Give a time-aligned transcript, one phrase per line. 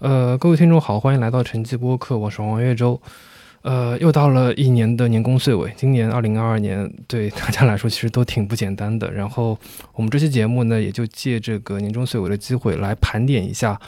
[0.00, 2.98] 呃，各位听众好，欢迎来到晨记播客，我是王月洲。
[3.60, 9.12] 呃，又到了一年的年终岁尾，今年二零二二年对大家来说其实都挺不简单的。
[9.12, 9.58] 然后
[9.92, 13.78] 我们这期节目呢，也就借这个年终岁尾的机会来盘点一下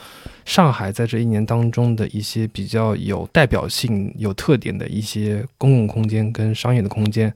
[0.45, 7.33] 上海在这一年当中的一些比较有代表性、有特点的一些公共空间跟商业的空间。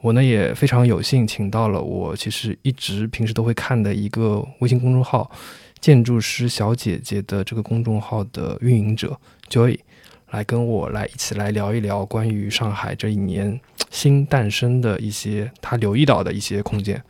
[0.00, 5.28] 我呢也非常有幸请到了我其实一直平时都会看的一个微信公众号
[5.80, 9.18] “建筑师小姐姐”的这个公众号的运营者
[9.48, 9.78] Joy。
[10.30, 13.58] 来跟我来一起来聊一聊关于上海这一年
[13.90, 17.02] 新诞生的一些他留意到的一些空间。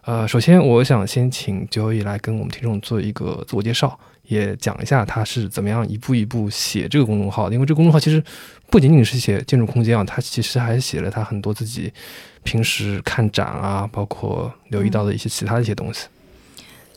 [0.00, 7.52] 呃，首先我想先请 Joy 来跟我们听众做一个自我介绍，也讲一下他是怎么样一步一步写这个公众号。
[7.52, 8.24] 因为这个公众号其实
[8.70, 11.92] 不仅仅是写建筑空间啊，他其实还写了他很多自己
[12.44, 16.06] 平时看展啊，包括留意到的一些其他的一些东西。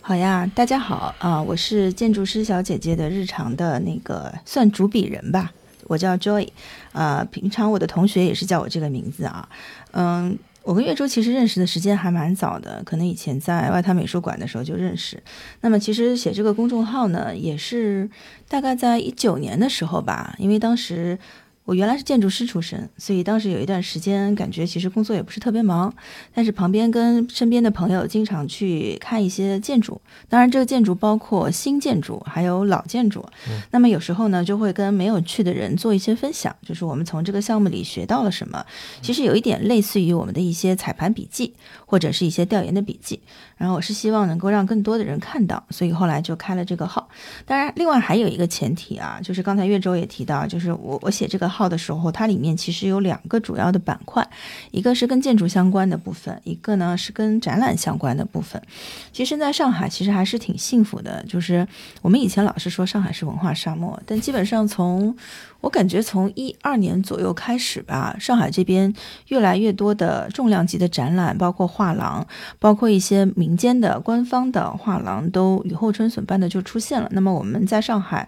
[0.07, 5.51] 好呀，大家好啊，我是建筑师小姐姐的日常的那个算主笔人吧。
[5.83, 6.47] 我叫 Joy，
[6.93, 9.49] 呃，平常我的同学也是叫我这个名字啊。
[9.91, 15.21] 嗯，我跟月洲其实认识的时间还蛮早的，可能以前在外滩美术馆的时候就认识。
[15.59, 18.09] 那么其实写这个公众号呢，也是
[18.47, 21.19] 大概在一九年的时候吧，因为当时。
[21.67, 25.93] 我原来是建筑师出身，所以当时有一段时间感觉其实工作也不是特别忙，
[26.33, 33.25] 但是旁边跟身边的朋友经常去看一些建筑，当然这个建筑包括新建筑还有老建筑。
[33.71, 38.65] 那么有时候呢就会跟没有去的人做一些分享，就是我们从这个项目里学到了什么，
[39.01, 41.53] 其实有一点类似于我们的一些彩盘笔记
[41.85, 43.19] 或者是一些调研的笔记。
[43.57, 47.09] 然后我是希望能够让更多的人看到，所以后来就开了这个号。
[47.45, 54.27] 当然，另外还有一个前提啊，就是刚才岳州也提到，就是我我写这个号的时候，它里面其实有两个主要的板块，
[54.71, 58.61] 一个是跟建筑相关的部分，一个呢是跟展览相关的部分。
[59.11, 61.67] 其实，在上海其实还是挺幸福的，就是
[62.01, 65.15] 我们以前老是说上海是文化沙漠，但基本上从
[65.61, 68.93] 我感觉从一二年左右开始吧，上海这边
[69.29, 72.25] 越来越多的重量级的展览，包括画廊，
[72.59, 77.07] 包括一些民间的官方的画廊，都雨后春笋般的就出现了。
[77.11, 78.27] 那么我们在上海。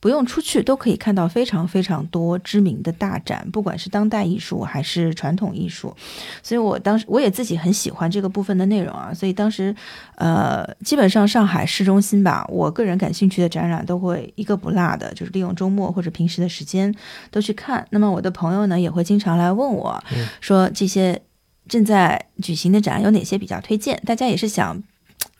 [0.00, 5.92] 不用出去都可以看到非常非常多知名的大展，不管是当代艺术还是传统艺术，
[6.40, 9.74] 所以我当时我也自己很喜欢这个部分的内容啊，所以当时，
[10.14, 16.94] 呃，基本上上海市中心吧，我个人感兴趣的展览都会一个不落的，就是利用周末或者平时的时间
[17.32, 17.84] 都去看。
[17.90, 20.00] 那么我的朋友呢，也会经常来问我
[20.40, 21.20] 说，这些
[21.68, 24.00] 正在举行的展有哪些比较推荐？
[24.04, 24.82] 大家也是想。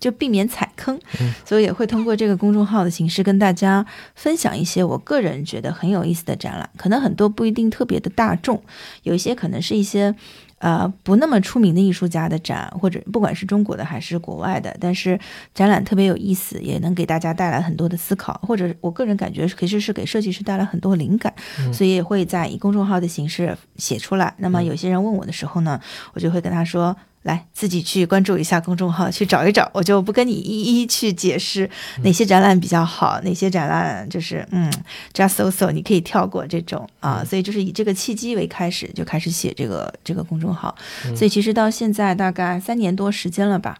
[0.01, 0.99] 就避免踩坑，
[1.45, 3.85] 所以也会通过这个公众号的形式跟大家
[4.15, 6.69] 分享一些我个人觉得很有意思的展览。
[6.77, 8.63] 可能很多不一定特别的大众，
[9.03, 10.15] 有一些可能是一些
[10.59, 15.19] 呃不那么出名的艺术家的展，或者不管是中国的还是国外的，但是
[15.55, 21.33] 展览特别有意思，也能给大家带来很多的思考，或者我个人感觉其实是给设计师带来很多灵感，
[21.73, 24.35] 所以也会在以公众号的形式写出来。
[24.39, 25.81] 那么有些人问我的时候呢，
[26.15, 26.97] 我就会跟他说。
[27.23, 31.69] 来自己去关注一下公众号，去找一找，我就不跟你一一去解释
[32.03, 34.73] 哪些展览比较好，哪些展览就是嗯
[35.13, 37.25] ，just so so，你可以跳过这种啊。
[37.25, 40.75] 所以就是以这个契机为开始，就开始写这个这个公众号。
[41.15, 43.79] 所以其实到现在大概三年多时间了吧。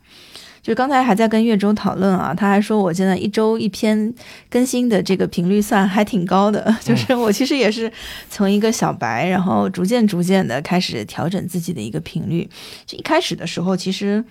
[0.69, 4.13] 就刚才还在跟岳州讨论啊，他还说我现在一周一篇
[4.51, 7.91] 更新的这个频率算还挺高的， 就是我其实也是
[8.29, 12.47] 从一个小白，然后逐渐逐渐的开始调整自己的一个频率。
[12.85, 14.23] 就一开始的时候，其实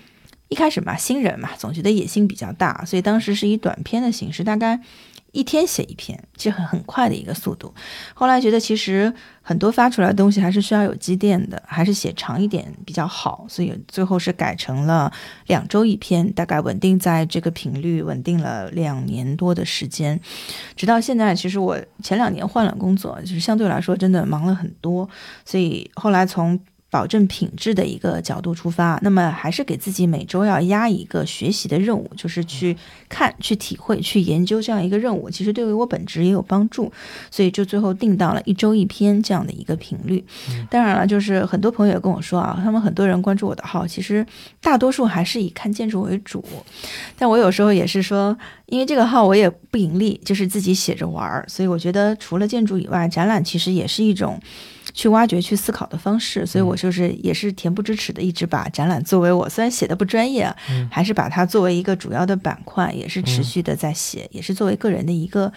[0.49, 4.79] 一开始嘛，新人嘛，总觉得野心比较大，所以当时是以短篇的形式，大概。
[5.31, 7.73] 一天写一篇，其实很很快的一个速度。
[8.13, 13.45] 后来觉得其实很多发出来的东西还是需要有积淀的，还是写长一点比较好。
[13.47, 15.11] 所以最后是改成了
[15.47, 20.19] 两周一篇，大概稳定在这个频率，稳定了两年多的时间，
[20.75, 21.35] 直到现在。
[21.35, 25.07] 其实我前两年换了工作，就是相对来说真的忙了很多，
[25.45, 26.59] 所以后来从。
[26.89, 32.75] 保证品质的一个角度出发，那么还是给自己每周要压一个学习的任务，就是去
[33.09, 35.29] 看、去体会、去研究这样一个任务。
[35.29, 36.91] 其实对于我本职也有帮助，
[37.29, 40.23] 所以就最后定到了一周一篇这样的一个频率。
[40.69, 44.25] 当然了，就是很多朋友也跟我说啊，他们很多人关注我的号，其实
[44.61, 46.43] 大多数还是以看建筑为主。
[47.17, 48.37] 但我有时候也是说，
[48.67, 54.40] 因为这个号我也不盈利，就是自己写着玩儿，所以我觉得除了建筑以外，展览其实也是一种。
[54.93, 60.53] 去挖掘、去思考的方式，所以我就是也是恬不知耻的，一直把展览作为我虽然写的不专业，
[60.89, 65.51] 还是把它作为一个主要的板块，也是持续的在写，也是作为个人的一个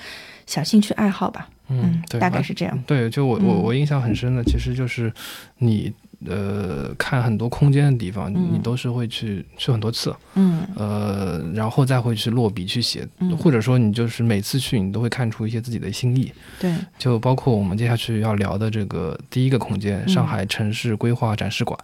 [0.47, 1.49] 小兴趣爱好吧。
[1.69, 2.83] 嗯，对大概是这样。
[2.85, 5.13] 对，就我我我印象很深的，其实就是
[5.59, 5.93] 你
[6.27, 8.51] 呃看很多空间的地方，嗯。
[8.53, 10.67] 你都是会去去很多次，嗯。
[10.77, 13.37] 呃，然后再会去落笔去写，嗯。
[13.37, 20.09] 或者说你就是每次去你都会看出一些自己的心意，对，就包括我们接下去要聊的这个第一个空间——嗯。
[20.09, 21.79] 上海城市规划展示馆。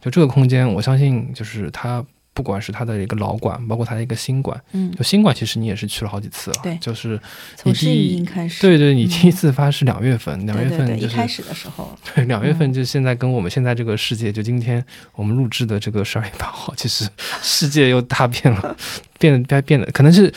[0.00, 4.90] 就这个空间，我相信就是它，不管是他的一个老馆，包括他的一个新馆，嗯。
[4.92, 6.76] 就，新馆其实你也是去了好几次了，对。
[6.78, 7.20] 就是
[7.56, 12.72] 从第一开始，对对，你嗯第一次发是两月份，两月份就是一开始的时候， 对，两月份嗯。
[12.72, 14.82] 就现在跟我们现在这个世界，就今天
[15.14, 17.08] 我们录制的这个十二月八号， 其实
[17.42, 18.76] 世界又大变了，
[19.18, 20.32] 变得变变得可能是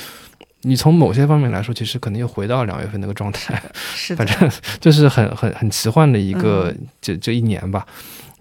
[0.61, 3.61] 你从某些方面来说，其实可能又回到两月份那个状态，
[3.93, 4.25] 是的。
[4.25, 6.87] 反，正就是很很很奇幻的一个、嗯。
[6.99, 7.85] 这这一年吧。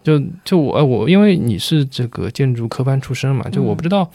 [0.03, 4.11] 就就我呃我因为你是这个建筑科班出身嘛，就我嗯不知道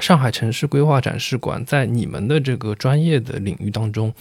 [0.00, 4.12] 上海城市规划展示馆在你们的这个专业的领域当中，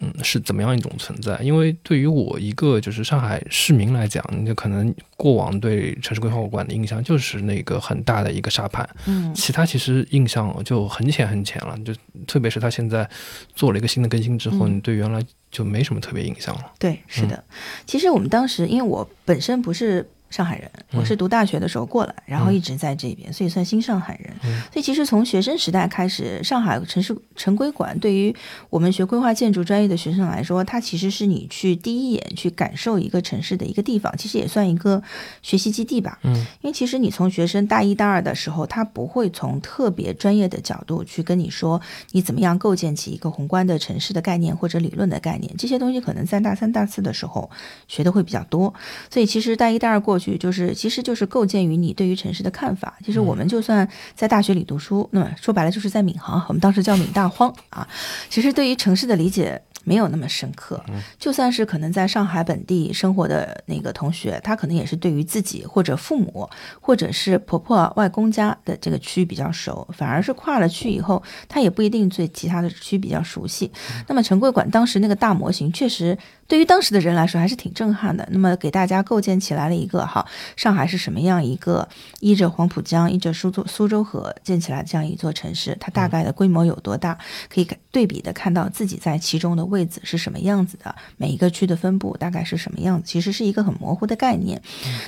[0.00, 1.38] 嗯，是怎么样一种存在？
[1.42, 11.78] 因为对于我一个就是上海市民来讲，你就可能过往对城市规划馆的印象就是那个很大的一个沙盘，嗯其他其实印象就很浅很浅了。
[11.78, 11.94] 就
[12.26, 13.08] 特别是他现在
[13.54, 16.72] 做了一个新的更新之后，嗯你对原来就没什么特别印象了。
[16.78, 17.42] 对，是的。
[17.86, 24.34] 其实我们当时，因为我本身不是上海人，我是读大学的时候过来，然后一直在这边，所以算新上海人。
[24.44, 28.34] 嗯所以其实从学生时代开始，上海城市城规馆对于
[28.70, 35.02] 我们学规划建筑专业的学生来说，它其实是你去第一眼去感受一个城市的一个地方，其实也算一个
[35.42, 36.18] 学习基地吧。
[36.22, 41.78] 嗯，因为其实你从学生大一、大二的时候，他不会从特别专业的角度去跟你说
[42.12, 47.50] 你怎么样构建起一个宏观的城市的概念或者理论的概念，这些东西可能在大三、大四的时候
[47.88, 48.72] 学的会比较多。
[49.10, 52.94] 所以其实大一、大二过去，就是其实就是构建于你对于城市的看法。
[53.04, 57.86] 其实我们就算在大学里读书，那么说白了就是在闵行，我们当时叫闵大荒啊。
[58.30, 60.82] 其实对于城市的理解没有那么深刻，
[61.18, 66.48] 就算是可能在上海本地生活的那个同学，他可能也是对于自己或者父母
[66.80, 73.70] 或者是婆婆外公家的这个区比较熟，反而是跨了区以后，他也不一定对其他的区比较熟悉。
[74.08, 78.26] 那么陈桂馆当时那个大模型，确实对于当时的人来说还是挺震撼的。
[78.30, 80.26] 那么给大家构建起来了一个哈，
[80.56, 81.88] 上海是什么样一个
[82.20, 87.18] 依着黄浦江、依着苏州苏州河建起来这样一座城市，它大概的规模有多大，
[87.48, 94.60] 可以对比的看到自己在其中的位置是什么样子的，每一个区的分布大概是什么样子，其实是一个很模糊的概念。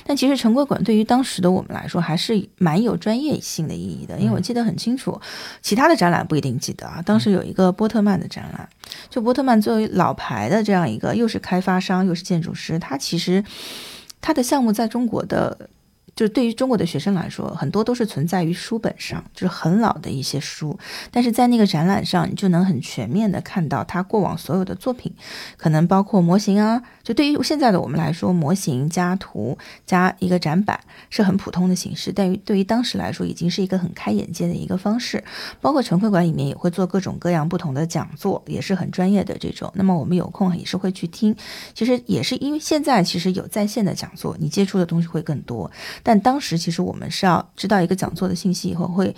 [0.03, 5.21] 但其实城规馆对于当时的我们来说，还是蛮有专业性的意义的，因为我记得很清楚，
[5.61, 7.01] 其他的展览不一定记得啊。
[7.05, 8.67] 当时有一个波特曼的展览，
[9.09, 13.43] 就波特曼作为老牌的这样一个，又是开发商又是建筑师，他其实
[14.19, 15.69] 他的项目在中国的。
[16.15, 20.77] 就是对于中国的学生来说，很多都是存在于书本上，就是很老的一些书。
[21.11, 25.13] 但是在那个展览上，你就能很全面的看到他过往所有的作品，
[25.57, 26.81] 可能包括模型啊。
[27.03, 30.79] 就对于现在的我们来说，模型加图加一个展板
[31.09, 35.23] 是很普通的形式，但于对于当时来说，已经是一个很开眼界的一个方式。
[35.59, 39.71] 包括陈会馆里面也会做各种各样不同的讲座，也是很专业的这种。
[39.75, 41.35] 那么我们有空也是会去听。
[41.73, 45.69] 其实也是因为现在其实有在线的讲座，你接触的东西会更多。
[46.07, 49.15] 但当时其实我们是要知道一个讲座的信息以后，会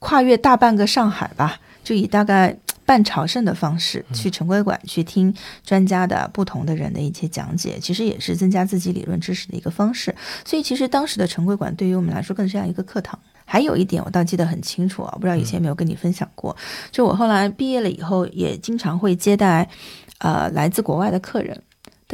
[0.00, 2.54] 跨越大半个上海吧，就以大概
[2.84, 5.34] 半朝圣的方式去城规馆去听
[5.64, 10.14] 专家的不同的人的一些讲解，其实也是增加自己理论知识的一个方式。
[10.44, 13.18] 所以其实当时的城规馆对于我们来说更像一个课堂。
[13.46, 16.54] 还有一点我倒记得很清楚啊，不知道以前有没有跟你分享过，
[16.90, 19.66] 就我后来毕业了以后，也经常会接待
[20.18, 21.62] 呃来自国外的客人。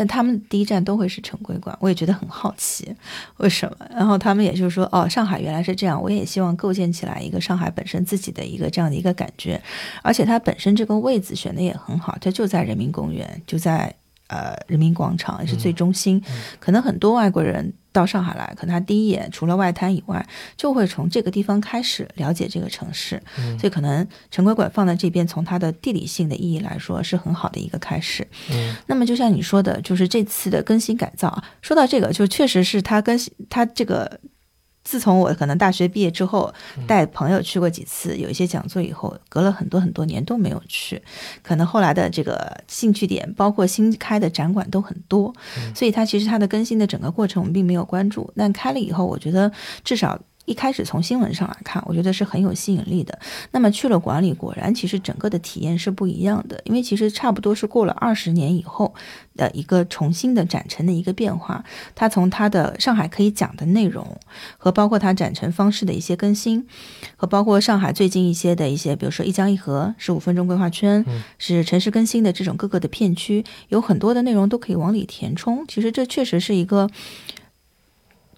[0.00, 2.90] 但他们第一站都会是城规馆，我也觉得很好奇，
[3.36, 3.86] 为什么？
[3.90, 9.60] 然后他们也就是说，哦，上海原来是这样，我也希望构建起来一个上海本身自己的一个这样的一个感觉，
[10.00, 13.94] 而且它本身这个位置选的也很好，它就在人民公园，就在
[14.30, 16.22] 呃人民广场，也是最中心。
[16.58, 20.24] 可能很多外国人到上海来，可能他第一眼除了外滩以外，
[20.56, 23.20] 就会从这个地方开始了解这个城市，
[23.58, 28.26] 所以可能城规馆放在这边，从它的地理性的意义来说，是很好的一个开始。
[28.50, 34.20] 嗯那么就像你说的，就是这次的更新改造啊，说到这个，就确实是它更新，它这个。
[34.82, 36.52] 自从我可能大学毕业之后，
[36.86, 41.00] 带朋友去过几次，有一些讲座以后，隔了很多很多年都没有去，
[41.42, 45.32] 可能后来的这个兴趣点，包括新开的展馆都很多，
[45.74, 49.50] 所以它其实它的更新的整个过程我们并没有关注，但开了以后，我觉得
[49.84, 50.18] 至少。
[50.50, 53.16] 一开始从新闻上来看，我觉得是很有吸引力的。
[53.52, 58.92] 那么去了馆里，果然其实整个的体验是不一样的，因为其实差不多是过了二十年以后
[59.36, 61.64] 的一个重新的展陈的一个变化。
[61.94, 64.18] 它从它的上海可以讲的内容，
[64.58, 66.66] 和包括它展陈方式的一些更新，
[67.14, 71.04] 和包括上海最近一些的一些，比如说一江一河十五分钟规划圈，
[71.38, 75.64] 是城市更新的这种各个的片区，有很多的内容都可以往里填充。
[75.68, 76.90] 其实这确实是一个。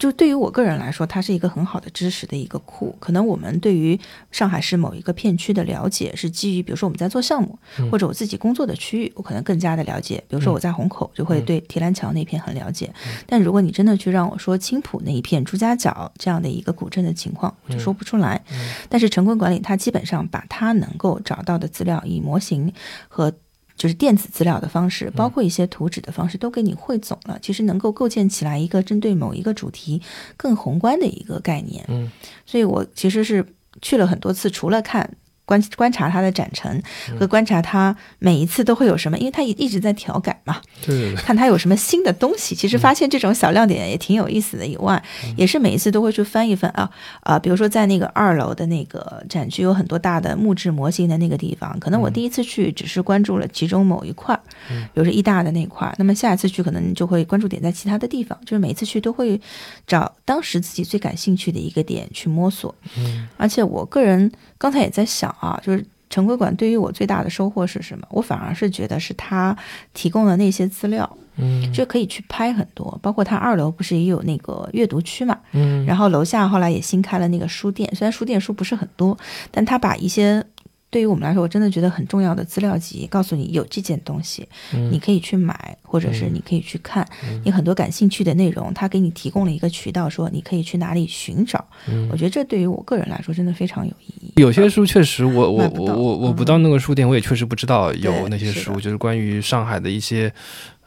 [0.02, 2.92] 就对于我个人来说，它是一个很好的知识的一个库。
[2.99, 3.97] 可能我们对于
[4.32, 7.56] 上海市某一个片区的了解，是基于比如说我们在做项目，
[7.88, 10.16] 或者我自己工作的区域，我可能更加的了解。
[10.26, 12.92] 比如说我在虹口，就会对提篮桥那片很了解。
[13.28, 18.44] 但如果你真的去让我说青浦那一片朱家角这样的一个古镇的情况，我就说不出来。
[18.88, 22.73] 但是城规管理它基本上把它能够找到的资料以模型
[23.06, 23.32] 和。
[23.76, 27.38] 就是电子资料的方式，包括一些图纸的方式，都给你汇总了。
[27.41, 30.00] 其实能够构建起来一个针对某一个主题
[30.37, 31.85] 更宏观的一个概念。
[31.88, 32.11] 嗯，
[32.47, 33.47] 所以我其实是
[33.81, 35.17] 去了很多次，除了看。
[35.52, 36.82] 观观察它的展陈
[37.18, 40.62] 和观察它每一次都会有什么，因为它一一直在调改嘛。
[40.87, 41.14] 对。
[41.16, 44.66] 看它有什么新的东西，其实发现这种小亮点也挺有意思的。
[44.66, 45.02] 以外，
[45.37, 46.90] 也是每一次都会去翻一翻啊
[47.21, 54.35] 啊，比如说在那个二楼的那个展区有很多大的木质模型的那个地方，可能我第一次去只是关注了其中某一块，
[54.68, 59.38] 比如说一大的那块，那么下一次去可能就会关注点在其他的地方，就是每一次去都会
[59.87, 62.75] 找当时自己最感兴趣的一个点去摸索。
[62.97, 63.28] 嗯。
[63.37, 65.35] 而且我个人刚才也在想。
[65.43, 68.07] 啊，就是城规馆对于我最大的收获是什么？
[68.11, 69.57] 我反而是觉得是他
[69.93, 79.19] 提供的那些资料，嗯，就可以去拍很多，包括他二楼不是也有那个阅读区嘛，嗯，然后楼下后来也新开了那个书店，虽然书店书不是很多，
[79.51, 80.45] 但他把一些。
[80.93, 84.47] 对于我们来说，我真的觉得很重要的资料集，告诉你有这件东西，
[84.91, 87.09] 你可以去买，或者是你可以去看，
[87.43, 91.67] 你很多感兴趣的内容，他给你提供了一个渠道，说你可以去哪里寻找。
[92.11, 94.33] 我觉得这对于我个人来说，真的非常有意义。
[94.37, 100.31] 有些书确实，我我我我我不到那个书店，我也确实不知道有那些书，就是关于上海的一些。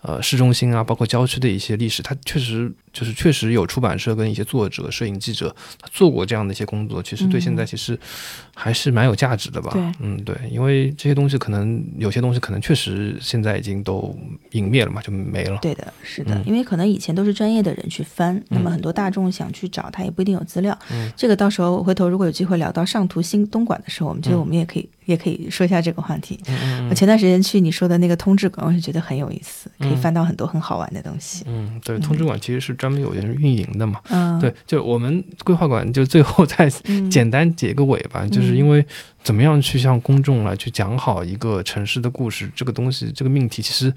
[0.08, 8.00] 呃，市中心啊，包括郊区的一些历史，它确实就是确实有出版社跟一些作者、摄影记者，他做过这样的一些工作，其实对现在其实
[8.54, 9.72] 还是蛮有价值的吧？
[9.74, 14.16] 对，嗯，对，因为这些东西可能有些东西可能确实现在已经都
[14.52, 15.58] 隐灭了嘛，就没了。
[15.60, 20.78] 对的，是的，因为可能以前都是专业的人去翻，那么很多大众想去找，他也不一定有资料。
[20.92, 24.88] 嗯，这个到时候回头如果有机会聊到上图新东莞的时候，我们觉得我们也可以。
[25.06, 26.40] 也可以说一下这个话题。
[26.90, 31.44] 我前段时间去你说的那个通志馆，我是觉得很有意思，可以翻到很多很好玩的东西。
[31.48, 34.00] 嗯，对，通志馆其实是专门有人运营的嘛。
[34.10, 36.70] 嗯，对，就我们规划馆就最后再
[37.10, 38.86] 简单结个尾吧，就是因为
[39.24, 43.94] 怎么样去向公众来去讲好一个城市的故事，这个东西这个命题其实。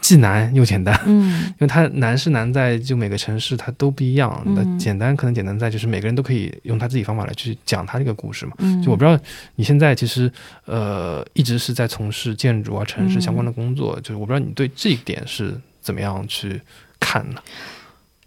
[0.00, 8.52] 既难又简单，嗯， 因为它难是难在就每个城市它都不一样，那简单可能简单在就是每个人都可以用他自己方法来去讲他这个故事嘛。
[8.82, 9.18] 就我不知道
[9.56, 10.30] 你现在其实
[10.64, 16.60] 呃一直是在从事建筑啊城市相关的工作，就是我不知道你对这一点是怎么样去
[17.00, 17.40] 看呢？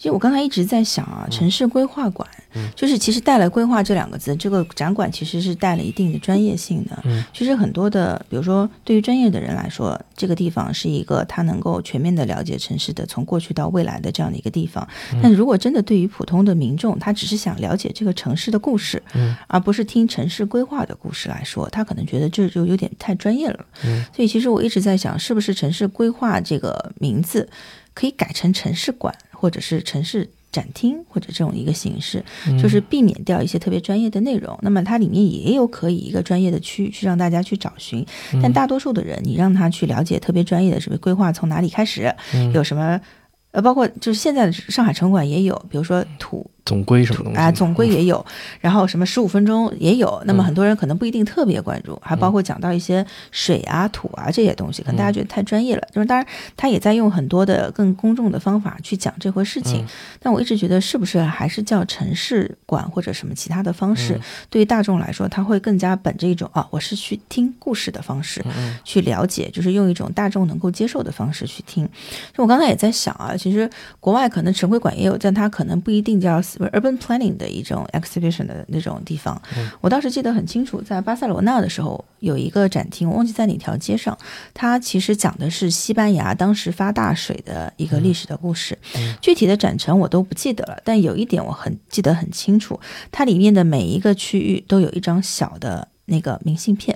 [0.01, 2.27] 其实我刚才一直在想啊，城市规划馆，
[2.75, 7.00] 就是其实带了“规划”这两个字，这个展馆其实是带了一定的专业性的。
[7.03, 14.88] 嗯，其实很多的，比如说对于专业的人来说，这个地方是一个他能够全面的了解城市的从过去到未来的这样的一个地方。
[15.22, 23.63] 但如果真的对于普通的民众，他只是想了解这个城市的故事，嗯，而不是听城市规划的故事来说，他可能觉得这就有点太专业了。
[23.86, 27.48] 嗯，所以其实我一直在想，是不是城市规划这个名字
[27.93, 29.13] 可以改成城市馆？
[29.41, 32.24] 或者是城市展厅，或者这种一个形式，
[32.62, 34.55] 就是避免掉一些特别专业的内容。
[34.62, 38.05] 那么它里面也有可以一个专业的区域去让大家去找寻。
[38.39, 42.13] 但大多数的人，你让他去了解特别专业的什么规划从哪里开始，
[42.53, 43.01] 有什么
[43.50, 46.45] 呃，包括就是现在的上海城管也有，比如说土。
[46.63, 47.51] 总规什么东西啊？
[47.51, 48.24] 总规也有，
[48.60, 50.22] 然后什么十五分钟也有。
[50.25, 55.88] 那么很多人可能不一定特别关注，还包括讲到一些水啊、土啊这些东西，可能大家觉得太专业了。
[55.91, 56.25] 就是当然，
[56.56, 59.84] 他也在用很多的更公众的方法去讲这回事情。
[60.20, 68.46] 但我一直觉得，是不是还是叫城市馆或者什么其他的方式，对于大众来说，他会更加本着一种啊，我是去听故事的方式
[68.84, 71.89] 去了解，就是用一种大众能够接受的方式去听。
[72.34, 73.68] 就我刚才也在想啊，其实
[74.00, 76.39] 国外可能城规馆也有，但它可能不一定叫。
[76.60, 79.41] Urban planning 的一种 exhibition 的那种地方，
[79.79, 84.17] 我当时记得很清楚，在巴塞罗那的时候有一个展厅，我忘记在哪条街上，
[84.53, 88.77] 它其实讲的是西班牙当时发大水的一个历史的故事，
[89.22, 92.79] 具体的展陈我都不记得了，但有一点我很记得很清楚，
[93.12, 96.90] 它里面的每一个区域都有一张小的那个明信片。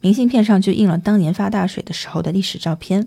[0.00, 3.06] 明信片上就印了当年发大水的时候的历史照片，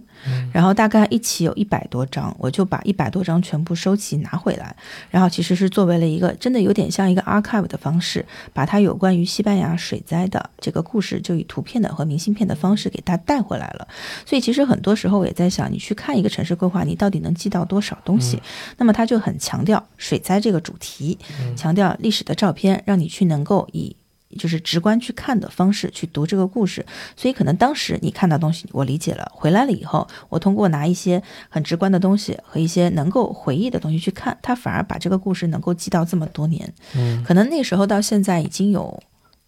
[0.52, 4.76] 然后大概一起有一百多张，我就把一百多张全部收齐拿回来，
[5.10, 13.88] 然后其实是作为了一个真的有点像一个 archive 的方式，把它有关于西班牙水灾的这个故事，就以图片的和明信片的方式给它带回来了。
[14.26, 18.42] 所以其实很多时候我也在想，你去看一个城市规划，你到底能记到多少东西？
[18.78, 21.18] 那么它就很强调水灾这个主题，
[21.56, 23.96] 强调历史的照片，让你去能够以。
[24.38, 36.74] 就是直观去看的方式去读这个故事，所以可能当时你看到东西我理解了，回来了以后，我通过拿一些很直观的东西和一些能够回忆的东西去看，他反而把这个故事能够记到这么多年。
[36.96, 39.02] 嗯，可能那时候到现在已经有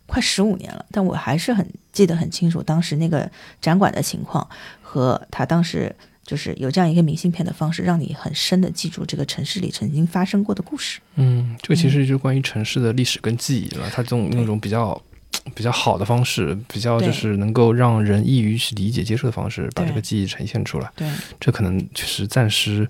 [0.05, 3.29] 快十五年了，但我还是很记得很清楚当时那个
[3.61, 4.47] 展馆的情况
[4.81, 5.95] 和他当时。
[6.27, 10.99] 就是有这样一个明信片的方式，让你很深的记住这个城市里曾经发生过的故事。
[11.15, 13.89] 嗯，这个其实就是关于城市的历史跟记忆了。
[13.89, 15.01] 它这种那种比较
[15.55, 20.91] 比较好的方式，比较就是能够让人易于去理解、接受的方式，把这个记忆呈现出来。
[20.95, 22.87] 对，这可能确实暂时。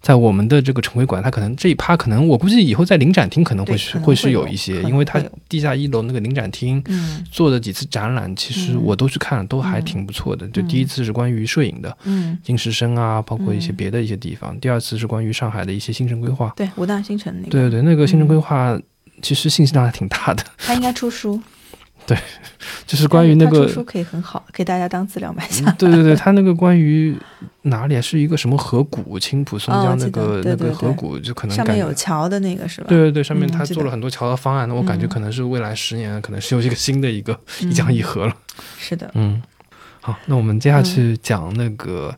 [0.00, 6.82] 在我们的这个城规馆，它可能这一趴可能我估计以后在临展厅可能会是会是有一些，因为它地下一楼那个临展厅
[7.30, 10.46] 做的几次展览，其实我都去看了，都还挺不错的。
[10.48, 14.58] 就第一次是关于摄影的，嗯，金石生啊，包括一些别的一些地方。
[14.60, 18.78] 第二次是关于上海的一些新城规划，对五大新城那个，对对对，那个新城规划
[19.20, 20.44] 其实信息量还挺大的。
[20.58, 21.40] 他应该出书。
[22.08, 22.16] 对，
[22.88, 25.70] 就是关于那个书可以很好给大家当资料买下。
[25.72, 27.14] 对对对，他那个关于
[27.62, 32.86] 哪里是一个什么河谷，青浦松江那个那个河谷，就可能上面有桥的那个是吧？
[32.88, 38.34] 对对对，上面他做了很多桥的方案，那我感觉可能是未来十年可能是有一个新的一个一江一河了。
[38.78, 39.42] 是的，嗯，
[40.00, 42.16] 好，那我们接下去讲那个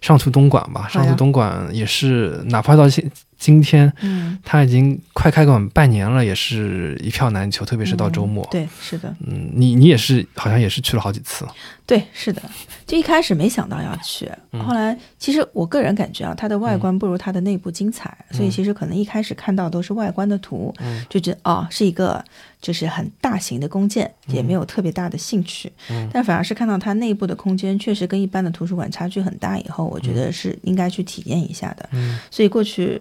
[0.00, 0.86] 上图东莞吧。
[0.86, 3.10] 上图东莞也是，哪怕到现。
[3.38, 8.46] 今天，嗯，他已经快开馆半年了，也是一票难求，特别是到周末。
[8.50, 9.14] 对，是的。
[9.26, 11.46] 嗯，你你也是，好像也是去了好几次。
[11.84, 12.42] 对，是的。
[12.86, 14.28] 就一开始没想到要去，
[14.64, 20.74] 后来其实我个人感觉啊，它的外观不如它的内部精彩，所以其实可能一开始看到都是外观的图，
[21.08, 22.24] 就觉得哦是一个
[22.60, 25.70] 就是很大型的弓箭，也没有特别大的兴趣。
[26.12, 31.88] 但反而是看到它内部的空间确实跟一般的图书馆差距很大以后，我觉得是应该去体验一下的。
[32.30, 33.00] 所以过去。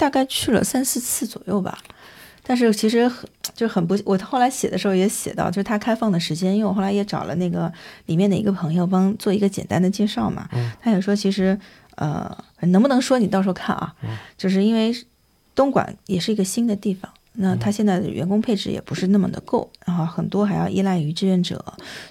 [0.00, 1.76] 大概去了三四次左右吧，
[2.42, 7.70] 但是其实很就很不，我后来写的时候也写到，就是它开放的时间，因为我后来也找了那个
[8.06, 10.48] 里面的一个朋友帮做一个简单的介绍嘛，
[10.80, 11.58] 他也说其实
[11.96, 13.94] 呃能不能说你到时候看啊，
[14.38, 14.90] 就是因为
[15.54, 17.12] 东莞也是一个新的地方。
[17.42, 21.56] 那他现在的员工配置也不是那么的够，然后很多还要依赖于志愿者，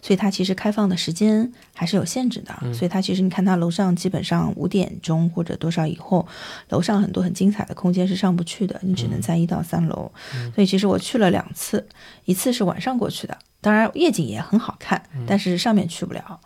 [0.02, 2.74] 所以他其实开放的时间还是有限制的。
[2.74, 6.28] 所以他其实你看他楼上基本上五点钟或者多少以后，
[6.70, 10.12] 楼上很多很精彩的空间是上不去的，你只能在一到三楼。
[10.56, 11.88] 所以其实我去了两次，
[12.26, 13.38] 一次是晚上过去的。
[13.62, 16.40] 当然夜景也很好看，但是上面去不了。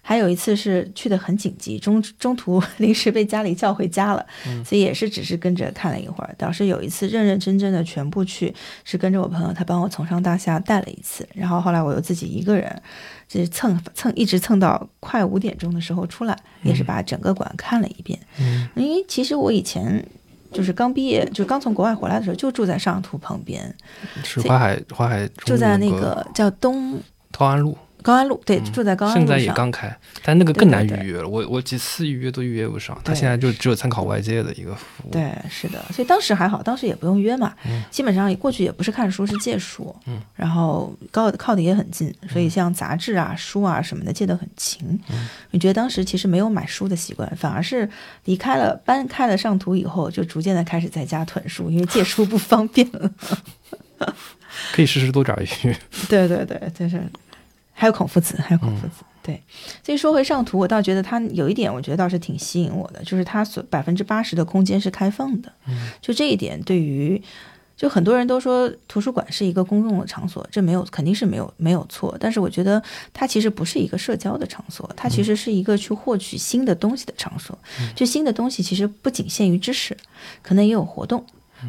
[0.00, 4.24] 还有一次是去的很紧急，中中途 临时被家里叫回家了，
[4.64, 6.34] 所以也是只是跟着看了一会儿。
[6.38, 8.54] 倒是有一次认认真真的全部去，
[8.84, 11.28] 是跟着我朋友，他帮我从上到下带了一次。
[11.34, 12.82] 然后后来我又自己一个人，
[13.26, 18.18] 就是蹭蹭一直蹭到快五点钟的时候出来，也是把整个馆看了一遍。
[18.76, 20.06] 因为其实我以前。
[20.52, 23.74] 就是刚毕业，就刚从国外回来的时候，就住在上图旁边，
[24.24, 26.98] 是淮海淮海住在那个叫东
[27.32, 27.76] 东安路。
[28.02, 31.28] 高安路对，住在高安路现在也刚开，但那个更难预约了。
[31.28, 35.12] 我我几次预约都预约不上，他现在就只有参考外界的一个服务。
[35.12, 37.54] 对，是的，所以当时还好，当时也不用约嘛，
[37.90, 39.94] 基本上过去也不是看书，是借书。
[40.06, 44.98] 嗯，然后高靠的也很近，所以像杂志啊、书啊什么的借得很勤。
[45.10, 47.88] 嗯你觉得当时其实没有买书的习惯，反而是
[48.24, 53.10] 离开了搬开了上图以后，就逐渐的开始在家囤书，因为借书不方便了。
[54.72, 55.76] 可以试试多找一些。
[56.08, 57.02] 对对对，就是。
[57.80, 59.42] 还有孔夫子，还有孔夫子，对。
[59.82, 65.50] 所以说回上图，我倒觉得它有一点，我觉得倒是挺吸引我的，就是它所百分之八十的空间是开放的。
[66.02, 67.22] 就这一点，对于
[67.74, 72.14] 就很多人都说图书馆是一个公共的场所，这没有肯定是没有没有错。
[72.20, 72.82] 但是我觉得
[73.14, 77.58] 它其实不是一个社交的场所，它其实是一个去获取新的东西的场所。
[77.96, 79.96] 就新的东西其实不仅限于知识，
[80.42, 81.24] 可能也有活动。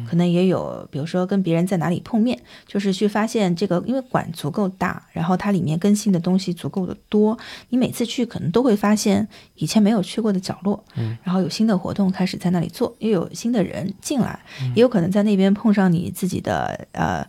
[0.08, 9.26] 可能也有，比如说跟别人在哪里碰面，就是去发现这个，因为馆足够大，然后它里面更新的东西足够的多，你每次去可能都会发现
[9.56, 14.38] 以前没有去过的角落，嗯，然后有新的活动开始在那里做，又有新的人进来，
[14.74, 17.26] 也有可能在那边碰上你自己的呃。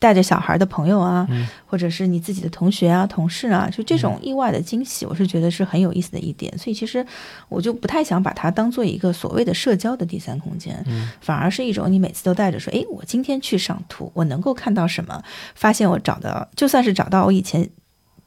[0.00, 1.28] 带着小孩的朋友啊，
[1.66, 6.56] 或者是你自己的同学啊、同事啊，就这种意外的惊喜，我是觉得是很有意思的一点。
[6.58, 7.06] 所以其实
[7.48, 10.84] 我就不太想把它当做一个所谓的社交的第三空间，
[11.20, 15.22] 反而是一种你每次都带着说，哎，我今天去上图，我能够看到什么？
[15.54, 17.70] 发现我找的，就算是找到我以前。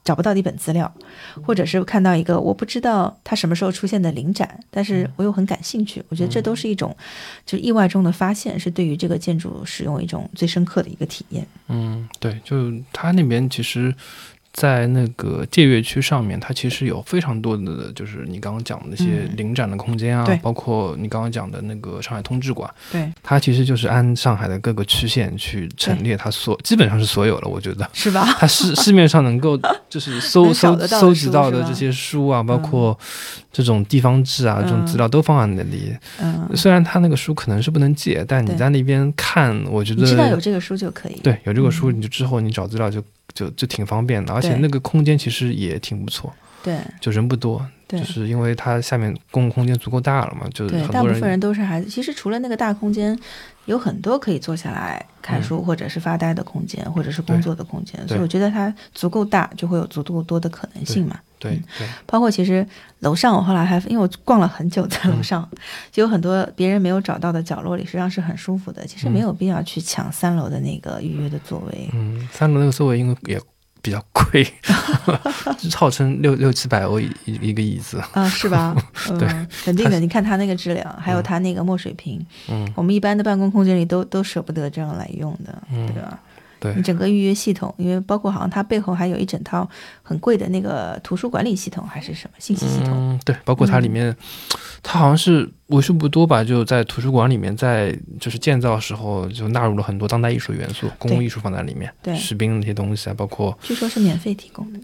[0.04, 0.92] 找不到的一本资料，
[1.42, 6.04] 或者是看到一个我不知道它什么时候出现的临展，但是我又很感兴趣。
[6.10, 6.94] 我觉得这都是一种，
[7.46, 11.46] 就是意外中的发现，是对于这个建筑使用一种最深刻的一个体验。
[11.68, 13.94] 嗯，对，就它那边其实
[14.54, 27.90] 在那个借阅区上面，它其实有非常多的，就是你刚刚讲的那些嗯临展的空间啊，对包括你刚刚讲的那个上海通志馆，对，它其实就是按上海的各个区县去陈列它所基本上是所有了，我觉得。
[27.92, 28.24] 是吧？
[28.38, 29.58] 它市市面上能够
[29.90, 32.96] 就是搜搜搜集到的这些书啊，包括
[33.52, 35.92] 这种地方志啊，这种资料都放在那里。
[36.20, 41.18] 嗯，虽然它那个书可能是不能借，但你在那边看，我觉得知道有得这个书就可以。
[41.24, 43.02] 对有这个书，嗯你就之后你找资料就
[43.34, 46.78] 就就挺方便的，而且那个空间其实也挺不错，对。
[47.00, 47.98] 就人不多，对。
[47.98, 51.88] 就是因为它下面公共空间足够大了嘛，就是，大部分人都是孩子。
[51.88, 53.18] 其实除了那个大空间，
[53.66, 58.06] 有很多可以坐下来看书或者是发呆的空间，或者是工作的空间。
[58.06, 61.18] 所以我觉得它足够大，就会有足够多的可能性嘛。
[61.38, 61.60] 对
[62.06, 62.66] 包括其实
[63.00, 65.46] 楼上，我后来还因为我逛了很久，在楼嗯上、
[65.92, 68.86] 就有很多别人没有找到的角落里，实际上是很舒服的。
[68.86, 71.90] 其实没有必要去抢三楼的那个预约的座位。
[71.92, 73.38] 嗯，三楼那个座位因为也
[73.84, 74.42] 比较贵，
[75.76, 78.02] 号称六六七百欧一一一个椅子。
[78.12, 78.74] 啊，是吧？
[79.18, 80.00] 对嗯，肯定的。
[80.00, 86.18] 你看它那个质量，还有它那个墨水屏，嗯我们一般的办公空间里都都舍不得这样来用的，嗯对吧？
[86.64, 89.68] 对你整个预约系统，因为包括好像它背后还有一整套
[90.02, 92.92] 很贵的那个图书管理系统，还是什么信息系统？
[92.94, 94.16] 嗯，对，包括它里面，
[94.82, 104.80] 它好像是为数不多吧，就在图书馆里面，在就是建造时候就纳入了很多当代艺术元素、公共艺术放在里面，对士兵那些东西啊，包括据说是免费提供的，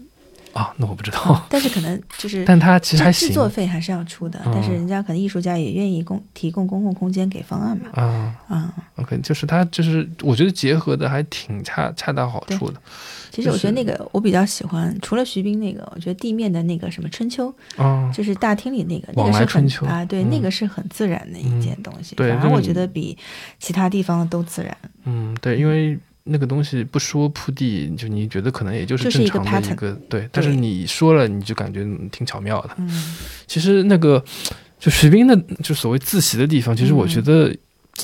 [0.53, 8.35] 啊，那我不知道，但是可能就是但他其实还行制制作费还是要出的，嗯但是人家可能艺术家也愿意供提供公共空间给方案嘛，啊。
[8.47, 12.79] 啊、OK，就是他就是我觉得结合的还挺恰恰到好处的
[13.31, 18.11] 其实我觉得那个我比较喜欢，除了徐冰那个，我觉得地面的那个什么春秋，啊。
[18.13, 22.13] 就是大厅里那个，那个是春秋啊，对，嗯那个是很自然的一件东西。
[22.15, 23.17] 对反而我觉得比
[23.57, 24.75] 其他地方的都自然。
[25.05, 32.69] 嗯，对，因为那个东西不说铺地，就你觉得可能也就是正常的一个对，但是你说了，你就感觉嗯挺巧妙的。
[32.77, 33.15] 嗯，
[33.47, 34.23] 其实那个
[34.79, 37.55] 就徐冰的，就所谓自习的地方，其实我嗯觉得。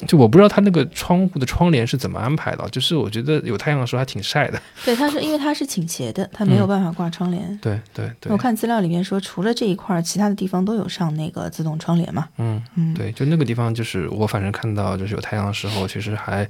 [0.06, 4.62] 就我不知道他那个窗户的窗帘是怎么安排的，就是我觉得有太阳的时候还挺晒的。
[4.84, 7.58] 对，它是因为它是倾斜的，它没有嗯办法挂窗帘。
[7.62, 12.28] 对 对对我，看资料里面说，除了这一块，其他的地方都有上那个自动窗帘嘛。
[12.38, 16.48] 嗯，嗯，对，就那个地方，就是我反正看到，就是有太阳的时候，其实还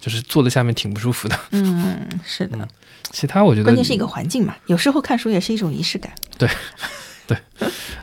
[0.00, 1.38] 就是坐在下面挺不舒服的。
[1.52, 2.56] 嗯，是的。
[2.58, 2.68] 嗯
[3.10, 6.12] 其他我觉得关键是一个环境嘛，有时候看书也是一种仪式感。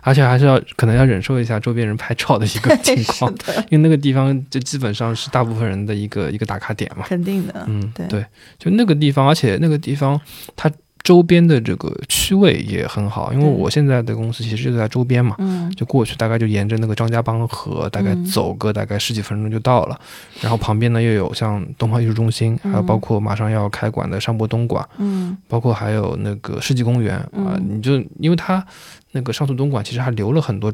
[0.02, 3.34] 而且还是要可能要忍受一下周边人拍照的一个 情况，
[3.70, 7.06] 因为那个地方就基本上是大部分人的一个一个打卡点嘛。
[7.08, 7.66] 肯定的。
[7.68, 8.26] 嗯，对对，
[8.60, 10.20] 就那个地方，而且那个地方
[10.56, 10.72] 它
[11.06, 15.36] 周边的这个区位也很好，因为我现在的公司其实就在周边嘛。
[15.38, 20.02] 嗯，就过去大概就沿着那个张家浜河，大概嗯走个大概十几分钟就到了。
[20.42, 28.66] 然后旁边呢又有像东方艺术中心，还有包括马上要开馆的上博东馆，嗯包括还有那个世纪公园啊、嗯你就因为它
[29.12, 30.74] 那个上述东莞其实还留了很多，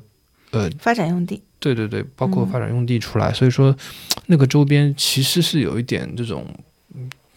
[0.52, 1.44] 呃，发展用地。
[1.60, 3.76] 对对对，包括嗯发展用地出来，所以说
[4.28, 6.46] 那个周边其实是有一点这种。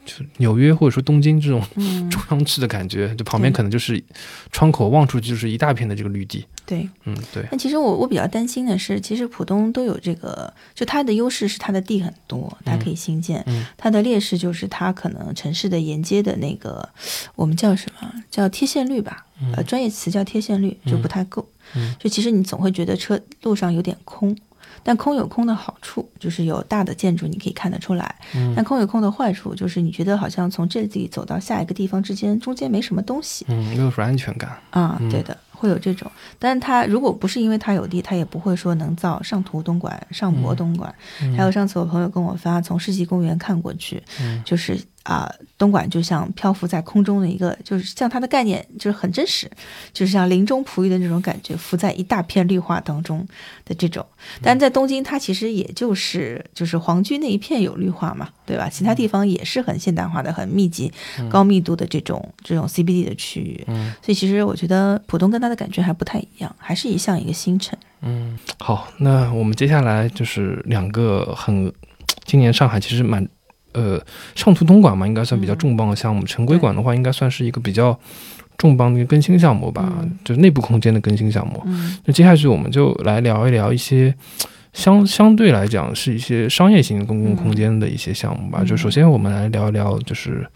[0.05, 4.03] 嗯就纽约或者说东京这种嗯，中央区的感觉，就旁边可能就是
[4.53, 6.89] 窗口望出去就是一大片的这个绿地，对。
[7.05, 16.87] 嗯，对，那其实我我比较担心的是，其实浦东都有这个，就它的优势是它的地很多，它可以新建；嗯它的劣势就是它可能城市的沿街的那个，
[17.35, 18.13] 我们叫什么？
[18.31, 19.25] 叫贴现率吧？
[19.57, 21.49] 呃，专业词叫贴现率，就不太够。
[21.75, 24.37] 嗯就其实你总会觉得车路上有点空。
[24.85, 28.15] 但空有空的好处，就是有大的建筑你可以看得出来。
[28.37, 33.45] 嗯但空有空的坏处，就是你觉得好像从这里走到下一个地方之间，中间没什么东西。
[33.49, 36.11] 嗯，没有什么安全感，啊，嗯对的，会有这种。
[36.39, 40.95] 但是它如果不是因为它有地，它也不会说能造上图东莞、上博东莞。
[41.23, 49.51] 嗯还有上次我朋友跟我发，从世纪公园看过去，嗯就是啊、东莞就像漂浮在空中的一个，就是像它的概念就是很真实，
[49.93, 53.27] 就是像林中璞玉的那种感觉，浮在一大片绿化当中
[53.65, 54.05] 的这种。
[54.43, 58.69] 但在东京，它其实也就是就是皇居那一片有绿化嘛，对吧？
[58.69, 60.91] 其他地方也是很现代化的、很密集、
[61.29, 63.63] 高密度的这种这种 CBD 的区域。
[63.69, 67.79] 嗯所以其实我觉得浦东跟它的感觉还不太一样，还是一像一个新城。
[68.01, 71.73] 嗯，好，那我们接下来就是两个很，
[72.25, 73.27] 今年上海其实蛮，
[73.75, 74.01] 呃，
[74.35, 77.99] 上图东莞嘛，应该算比较嗯重磅的项目，城规馆的话，应该算是一个比较
[78.57, 81.61] 重磅的一个更新项目吧，嗯就是内部空间的更新项目。
[81.67, 84.15] 嗯那接下去我们就来聊一聊一些
[84.73, 88.61] 相相对来讲是一些商业型公共空间的一些项目吧。
[88.63, 90.47] 嗯就首先我们来聊一聊，就是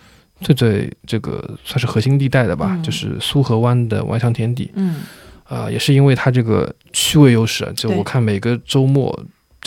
[0.40, 4.70] 最最这个算是核心地带的吧，嗯就是苏河湾的万象天地。
[4.74, 5.02] 嗯
[5.44, 9.18] 啊，也是因为它这个区位优势啊，就我看每个周末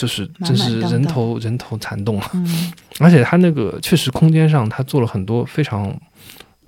[0.02, 5.96] 就是真是人头人头攒动啊，嗯 而且它那个确实空间上它做了很多非常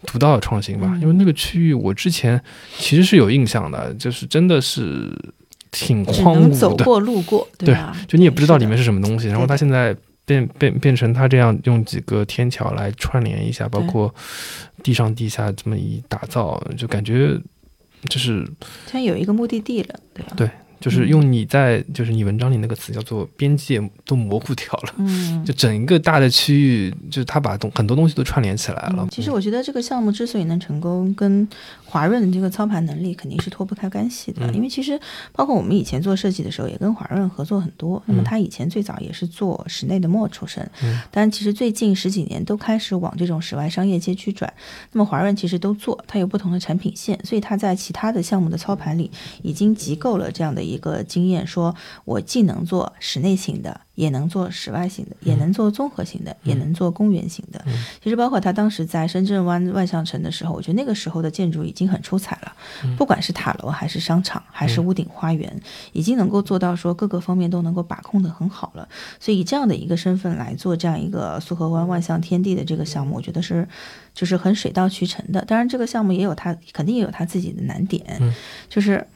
[0.07, 0.89] 独到的创新吧。
[0.95, 2.41] 嗯因为那个区域我之前
[2.79, 5.13] 其实是有印象的，就是真的是
[5.73, 7.97] 挺只荒芜的，过路过，对吧？
[8.07, 9.27] 就你也不知道里面是是什么东西。
[9.27, 14.15] 然后它现在变变变成它这样用几个天桥来串联一下，包括
[14.83, 17.37] 地上地下这么一打造，就感觉
[18.09, 18.51] 就是的
[18.87, 20.33] 现在有一个目的地了，对吧？
[20.37, 24.95] 对就是用你在就是你文章里那个词叫做边界都模糊掉了。
[24.99, 28.97] 嗯， 就整一个大的区域，就是他把东很多东西都串联起来了。
[28.99, 31.47] 嗯其实我觉得这个项目之所以能成功，跟
[31.85, 34.47] 华润的这个操盘能力肯定是脱不开干系的。
[34.47, 34.99] 嗯因为其实
[35.33, 38.03] 包括我们以前做设计的时候，也跟华润合作很多。
[38.07, 44.53] 那么他以前最早也是做室内的墨出身，嗯但其实最近十几年都开始往这种室外商业街区转。
[44.93, 49.11] 那么华润其实都做，它有不同的产品线，所以它在其他的项目的操盘里
[49.43, 51.75] 已经集够了这样的一个经验，说
[52.05, 57.65] 我既能做室内型的，也能做室外型的，也能做综合型的，也能做公园型的。
[58.03, 62.53] 其实包括他当时在深圳湾万象城的时候，我觉得那个时候的建筑已经很出彩了，
[62.97, 65.61] 不管是塔楼还是商场还是屋顶花园，
[65.93, 68.89] 已经能够做到说各个方面都能够把控的很好了。
[69.21, 73.69] 所以以这样的一个身份来做这样一个苏河湾万象天地的这个项目，我觉得是
[74.15, 75.45] 就是很水到渠成的。
[75.45, 78.05] 当然，这个项目也有它肯定也有它自己的难点，
[78.69, 79.07] 就是。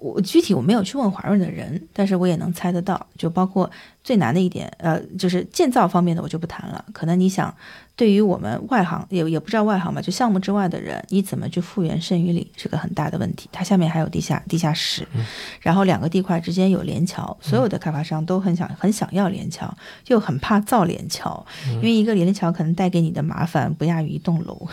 [0.00, 3.70] 我我具体我没有去问华润的人，但是我也能猜得到，就包括
[4.02, 6.84] 最难的一点，呃，就是建造方面的我就不谈了。
[6.92, 7.54] 可能你想，
[7.94, 13.48] 对于我们外行也也不知道外行吧，就项目之外的人，你怎么去复原剩余里是个很大的问题。
[13.52, 15.06] 它下面还有地下地下室，
[15.60, 19.72] 然后两个地块之间有连桥，所有的开发商都很想很想要连桥，
[20.08, 24.68] 又很怕造连桥，因为一个连桥可能带给你的麻烦不亚于一栋楼。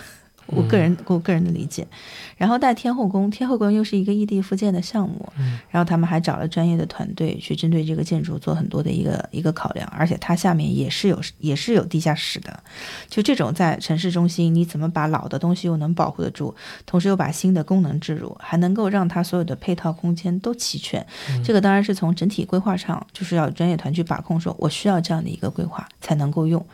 [0.52, 1.86] 我个人我个人的理解，
[2.40, 5.32] 然后带天后宫，天后宫又是一个异地复建的项目，
[5.70, 12.64] 然后他们还找了专业的团队去针对这个建筑做很多的一个一个考量，而且它下面也是有也是有地下室的，
[13.10, 21.06] 就这种在城市中心，你怎么把老的东西又能保护得住，同时又把新的功能置入，还能够让它所有的配套空间都齐全，
[21.44, 26.66] 这个当然是从整体规划上就是要专业团去把控，说我需要这样的一个规划才能够用，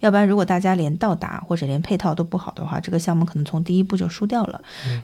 [0.00, 4.60] 要不然如果大家连到达或者连配套都不好的话，这个项目可能从第一步就输掉了。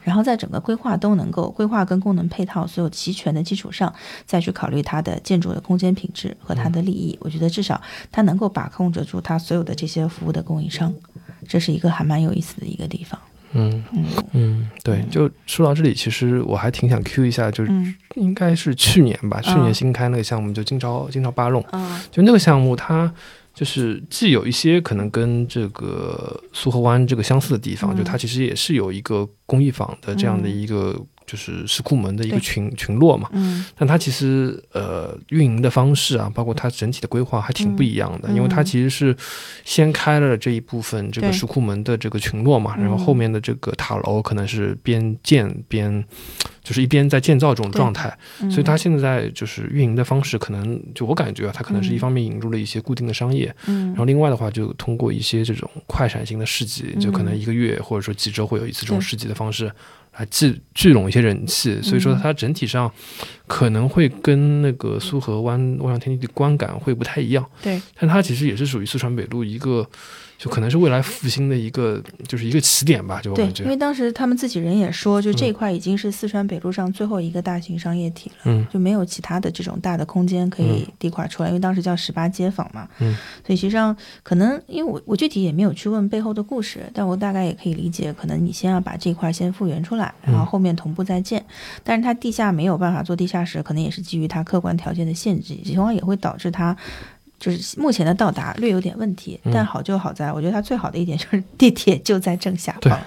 [0.08, 3.92] 然后在整个规划都能够规划跟功能配套所有齐全的基础上，
[4.24, 7.78] 再去考虑它的建筑的空间品质和它的利益，我觉得至少
[8.10, 10.90] 它能够把控得住它所有的这些服务的供应商，
[11.46, 13.20] 这是一个还蛮有意思的一个地方。
[13.52, 13.84] 嗯。
[13.92, 14.04] 嗯。
[14.32, 17.94] 嗯，对，就说到这里，其实我还挺想 Q 一下，就是嗯。
[18.16, 19.74] 应该是去年吧，去年嗯。
[19.74, 23.12] 新开那个项目，就金朝金朝八弄，啊就那个项目它。
[23.58, 27.96] 就是既有一些可能跟这个苏河湾这个相似的地方，嗯。
[27.96, 30.96] 就它其实也是有一个工艺坊的这样的一个
[31.28, 33.64] 就是石库门的一个群群落嘛，嗯。
[33.76, 38.34] 但它其实呃运营的方式啊，包括它整体的规划还挺不一样的，嗯。
[38.34, 39.14] 因为它其实是
[39.64, 42.82] 先开了这一部分这个石库门的这个群落嘛，嗯。
[42.82, 46.02] 然后后面的这个塔楼可能是边建边
[46.64, 53.88] 就是一边在建造这种状态，嗯，所以它现在就是运营的方式可能就我感觉啊，它可能是一嗯方面引入了一些固定的商业，嗯。
[53.88, 57.38] 然后另外的话就通过一些这种快闪型的市集，就可能嗯。
[57.38, 59.70] 一个月或者说几周会有一次这种市集的方式。
[60.18, 62.20] 来聚聚拢一些人气，所以说嗯。
[62.20, 62.92] 它整体上
[63.46, 67.80] 可能会跟那个苏河湾万象天地的观感会不太一样，对。
[67.98, 69.88] 但它其实也是属于四川北路一个，
[70.38, 78.36] 就可能是未来复兴的一个，就是一个起点吧，就我对因为当时他们自己人也说，就这块已经是四川北路上最后一个大型商业体了。
[78.44, 78.64] 嗯。
[78.72, 91.44] 就没有其他的这种大的空间可以地块出来，因为当时叫十八街坊嘛，嗯，所以实际上可能因为我我具体也没有去问背后的故事，但我大概也可以理解，可能你先要把这块先复原出来，然后后面同步再建，
[91.82, 96.76] 但是它地下没有办法做地下室，可能也是基于它客观条件的限制，情况也会导致它。
[97.38, 99.52] 就是目前的到达略有点问题，嗯。
[99.52, 102.98] 但好就好在，我觉得它最好的一点就是地铁就在正下方，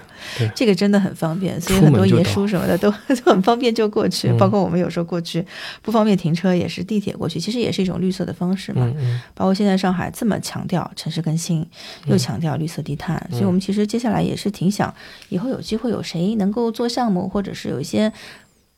[0.54, 2.90] 这个真的很方便，所以很多爷叔什么的都
[3.24, 4.36] 都很方便就过去，嗯。
[4.38, 5.44] 包括我们有时候过去
[5.82, 8.82] 不方便停车，也是地铁过去，其实也是一种绿色的方式嘛。
[8.82, 9.20] 嗯嗯。
[9.34, 11.66] 包括现在上海这么强调城市更新，
[12.06, 14.92] 又强调绿色低碳，所以我们其实接下来也是挺想，
[15.28, 18.10] 以后有机会有谁能够做项目，或者是有一些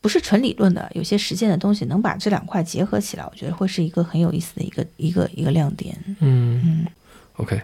[0.05, 5.97] 不是纯理论的，有些实践的东西，能把这两块结合起来，我觉得会是一个很有意思的一个一个一个亮点。
[6.19, 6.61] 嗯。
[6.63, 6.85] 嗯
[7.37, 7.59] ，OK，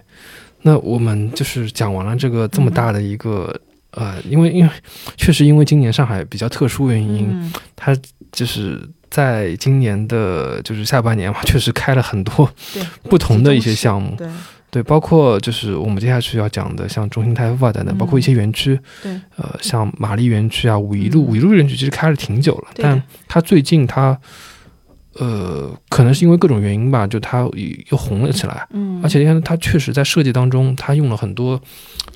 [0.62, 3.56] 那我们就是讲完了这个这么大的一个。
[3.92, 4.70] 呃，因为因为
[5.16, 7.52] 确实因为今年上海比较特殊原因，嗯。
[7.76, 7.96] 它
[8.32, 12.52] 就是在今年的就是下半年嘛，确实开了很多
[13.04, 14.32] 不同的一些项目，对对，
[14.84, 19.12] 包括就是我们接下去要讲的，像中心泰富啊等等，嗯包括一些园区，对。
[19.36, 21.26] 呃，像玛丽园区啊、五一路，嗯。
[21.26, 24.16] 五一路园区其实开了挺久了，但它最近它
[25.18, 27.40] 呃，可能是因为各种原因吧，就它
[27.90, 28.66] 又红了起来。
[28.70, 31.60] 嗯，而且你看，它确实在设计当中，它用了很多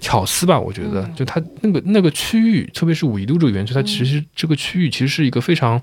[0.01, 0.59] 巧思吧。
[0.59, 5.79] 我觉得，就它那个那个区域，特别是五一路这个园区，它其实这个区域其实是一个非常，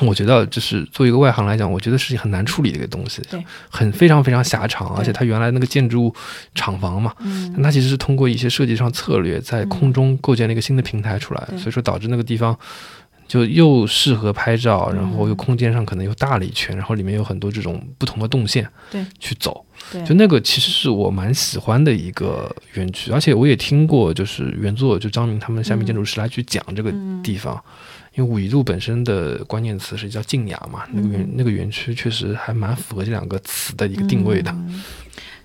[0.00, 3.22] 我觉得就是作为一个外行来讲，我觉得是很难处理的一个东西。
[3.30, 6.14] 对，很非常非常狭长，而且它原来那个建筑
[6.54, 12.56] 厂房嘛，嗯，它其实是通过一些设计上策略，在空中构建了一个新的平台出来，所以说导致那个地方。
[13.26, 27.58] 就又适合拍照，然后又空间上可能又大了一圈，然后里面有很多这种不同的动线，对，去走，对，就那个其实是我蛮喜欢的一个园区，而且我也听过，就是原作就张明他们下面建筑师来去讲这个地方，
[28.14, 34.54] 因为五一路本身的关键词是叫静雅嘛，那个园那个园区确实还蛮符合这两个词的一个定位的，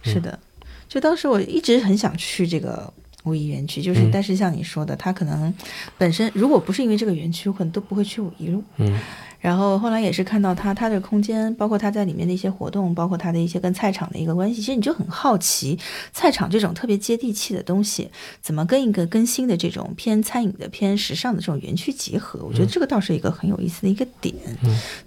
[0.02, 0.40] 是的，
[0.88, 2.94] 就当时我一直很想去这个。
[3.26, 5.54] 五一园区就是，但是像你说的，它可能
[5.98, 8.64] 本身如果不是因为这个园区，我可能都不会去五一路。
[8.78, 8.98] 嗯。
[9.40, 15.80] 然后后来也是看到他他的空间，包括他在里面的一些活动，包括他的一些跟菜场的一个关系，其实你就很好奇，
[16.12, 18.10] 菜场这种特别接地气的东西，
[18.42, 22.44] 怎么跟一个更新的这种偏餐饮的、偏时尚的这种园区结合？
[22.44, 24.36] 我觉得这个倒是一个很有意思的一个点。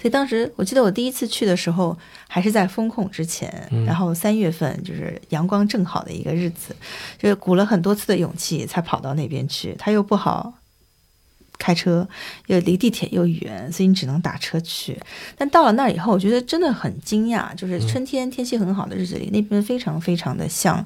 [0.00, 6.74] 所以当时我记得我第一次去的时候，还是在风控之前，然后三月份就是阳光正好的一个日子，
[7.18, 10.54] 就是鼓了很多次的勇气才跑到那边去，他又不好。
[11.62, 12.08] 开车
[12.48, 14.98] 又离地铁又远，所以你只能打车去。
[15.38, 20.84] 但到了那儿以后，我觉得真的很惊讶，就是春天天气很好的日子里，那边非常非常的像。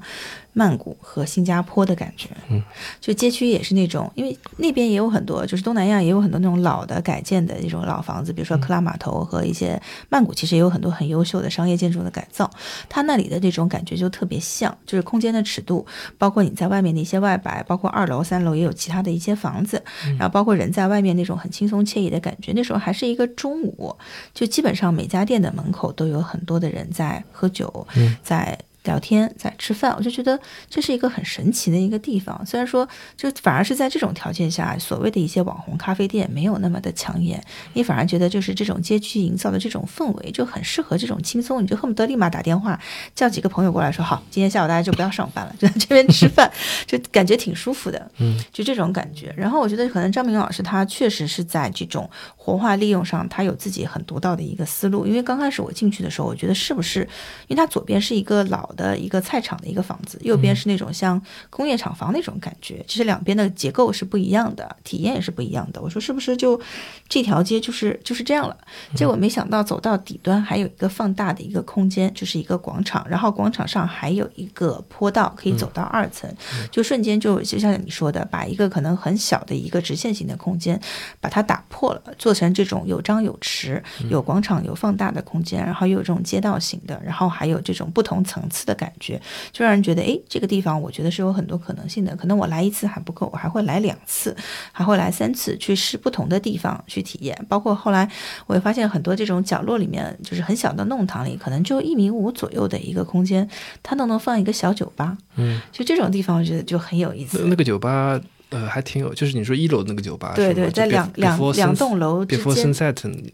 [0.57, 2.59] 曼谷和新加坡的感觉，嗯，
[2.99, 12.49] 就街区也是那种，因为那边也有很多，就是东南亚也有很多那种老的改建的那种老房子，比如说克拉码头和一些曼谷，其实也有很多很优秀的商业建筑的改造。
[12.89, 15.85] 它那里的那种感觉就特别像，就是空间的尺度，
[16.17, 19.79] 包括你在外面的一些外摆，包括二楼、三楼也有其他的一些房子，
[20.17, 22.51] 然后包括人在外面那种很轻松惬意的感觉。
[22.55, 23.95] 那时候还是一个中午，
[24.33, 27.85] 就基本上每家店的门口都有很多的人在喝酒，
[28.23, 28.57] 在。
[28.87, 32.43] 聊天在吃饭，我就觉得这是一个很神奇的一个地方。
[32.45, 42.79] 虽然说，就反而是在这种条件下，所谓的一些网红咖啡店没有那么的抢眼，你反而觉得就是这种街区营造的这种氛围就很适合这种轻松，你就恨不得立马打电话
[43.13, 46.51] 叫几个朋友过来说好，今天下午大家就不要上班了，就在这边吃饭，
[46.87, 48.09] 就感觉挺舒服的。
[48.17, 49.33] 嗯，就这种感觉。
[49.37, 52.09] 然后我觉得可能张明老师他确实是在这种
[52.47, 55.05] 活化利用上，它有自己很独到的一个思路。
[55.05, 57.01] 因为刚开始我进去的时候，我觉得是不是
[57.47, 58.73] 因为它左边是一个老。
[58.77, 65.81] 的一个菜场的一个房子，右边是那种像工业厂房那种感觉，其实两边的结构是不一样的，体验也是不一样的。
[65.81, 66.61] 我说是不是就
[67.09, 68.55] 这条街就是就是这样了？
[68.93, 76.31] 结果没想到走到底端还有一个放大的一个空间，就是一个广场，然后广场上还有一个坡道可以走到二层，
[76.69, 80.79] 就瞬间就就像你说的，把一个可能很小的一个直线型的空间
[81.19, 88.67] 把它打破了，做成这种有张有弛、有广场、有放大的空间，然后又有这种街道型的，然后还有这种不同层次。
[88.67, 89.17] 的感觉
[89.53, 92.13] 就让人觉得，哎，这个地方我觉得是有很多可能性的。
[92.17, 94.35] 可能我来一次还不够，我还会来两次，
[94.73, 97.45] 还会来三次去试不同的地方去体验。
[97.47, 98.11] 包括后来
[98.45, 103.49] 我也发现很多这种角落里面，就是很小的弄堂里，可能就一米五左右的一个空间，
[103.81, 105.17] 它都能放一个小酒吧。
[105.37, 107.41] 嗯，就这种地方，我觉得就很有意思。
[107.45, 108.19] 那个酒吧。
[108.49, 112.73] 呃，还挺有，就是你说一楼那个酒吧，对对，在两两两栋楼之间，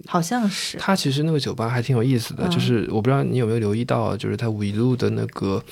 [0.08, 0.78] 好像是。
[0.78, 5.64] 它其实那个酒吧还挺有意思的，就是我不知道你有没有留意到，就是它五一路的那个，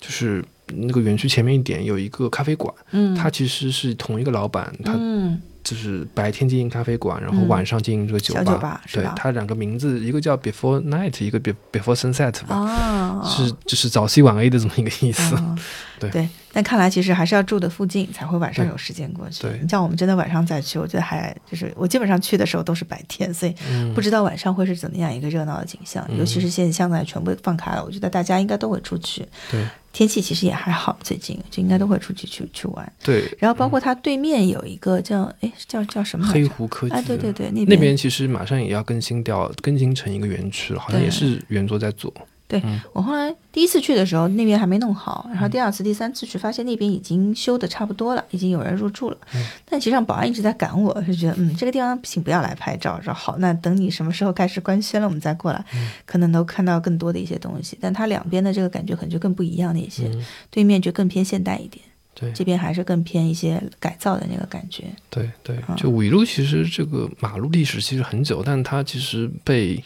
[0.00, 5.40] 就是那个园区前面一点有一个咖啡馆，嗯，它其实是同一个老板，他嗯。
[5.64, 8.82] 就是白天经营咖啡馆，然后晚上经营这个酒吧。
[8.92, 13.22] 对，它两个名字，一个叫 Before Night，一个 Before Sunset 吧。
[13.26, 15.34] 是就是早 C 晚 A 的这么一个意思。
[15.98, 19.42] 对对，但看来其实还是要住的附近才会晚上有时间过去。
[19.42, 23.54] 对，你像我们真的晚上再去，我觉得还就是我基本上去的时候都是白天，所以
[23.94, 26.08] 不知道晚上会是怎么样一个热闹的景象。
[26.16, 29.26] 尤其是现在现在全部放开了，我觉得大家应该都会出去。
[29.50, 29.66] 对。
[29.92, 32.92] 天气其实也还好，最近就应该都会出去去去玩。
[33.00, 36.26] 对，然后包括它对面有一个叫哎叫叫什么？
[36.26, 36.94] 黑湖科技。
[36.96, 42.12] 哎，对对对，那边其实马上也要更新掉，更新成一个园区了，好像也是原作在做。
[42.46, 49.16] 对我后来第一次去的时候，那边还没弄好，然后第二次、第三次去，发现那边已经修的差不多了，已经有人入住了。
[49.64, 53.00] 但其实上保安一直在赶我，就觉得嗯，这个地方请不要来拍照。
[53.00, 55.64] 说好，那等你什么时候开始官宣了，我们再过来，
[56.04, 57.78] 可能能看到更多的一些东西。
[57.80, 60.10] 但它两边的这个感觉可能就更不一样的一些，
[60.50, 61.82] 对面就更偏现代一点。
[62.14, 62.32] 对。
[62.32, 64.84] 这边还是更偏一些改造的那个感觉。
[65.10, 69.82] 对对嗯，就五一路其实这个马路历史其实很久，但它其实被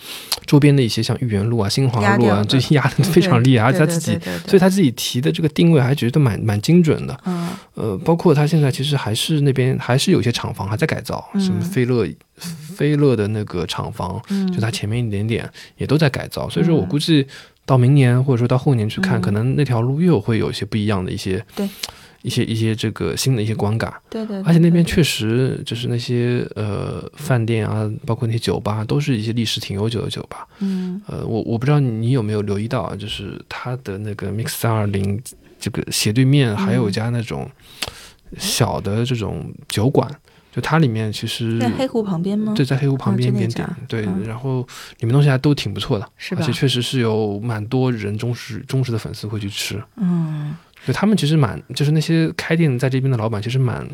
[0.47, 2.45] 周边的一些像豫园路啊、新华路啊，压掉了。
[2.45, 7.21] 这压的非常厉害，而且他自己，所以他自己提的这个定位还觉得蛮蛮精准的。
[7.25, 7.49] 嗯。
[7.75, 12.09] 呃，包括他现在其实还是那边还是有些厂房还在改造，嗯什么飞乐
[12.75, 17.25] 飞乐的那个厂房，嗯，就它前面一点点也都在改造，所以说我嗯估计
[17.65, 19.23] 到明年或者说到后年去看，嗯。
[19.23, 21.69] 可能那条路又会有一些不一样的一些对
[22.23, 23.93] 一些一些这个新的一些观感。
[24.11, 30.47] 对对，对而且那边确实就是那些呃饭店啊，包括那些酒吧，都是一些历史挺悠久的酒吧。
[30.61, 35.21] 嗯呃，我我不知道你有没有留意到啊，就是它的那个 Mix 三二零
[35.61, 37.51] 这个斜对面还有一家那种
[38.37, 40.09] 小的这种酒馆，
[40.53, 42.53] 就它里面其实在黑湖旁边吗？
[42.55, 44.61] 对，在黑湖旁边哦就那边点家，对，嗯然后
[45.01, 46.53] 里面东西还都挺不错的，是吧而且？
[46.53, 49.83] 确实是有蛮多人忠实忠实的粉丝会去吃。
[49.97, 50.57] 嗯
[50.89, 53.87] 就他们其实蛮，就是那些开店在这边的老板，其实蛮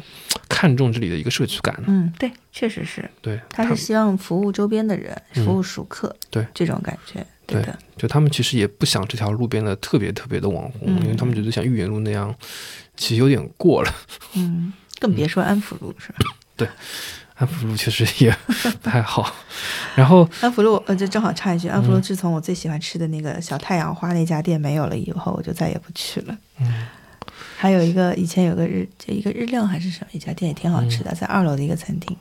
[0.49, 1.83] 看重这里的一个社区感的。
[1.89, 12.33] 嗯，对，确实是，对，他是希望服务周边的人，嗯服务熟客，对这种感觉，对的，就他们其实也不想这条路变得特别特别的网红，嗯因为他们觉得像豫园路那样，
[12.97, 13.93] 其实有点过了。
[14.37, 16.19] 嗯，更别说安福路是吧？
[17.37, 18.31] 安福路确实 也
[18.83, 19.31] 不太好。
[19.97, 26.37] 然后，安福路，呃，这正好插一句，安福路嗯自从我最喜欢吃的那个小太阳花那家店没有了以后，我就再也不去了。
[26.61, 26.87] 嗯
[27.57, 32.15] 还有一个以前有个日一个日料还是什么一家店也挺好吃嗯的，在二楼的一个餐厅，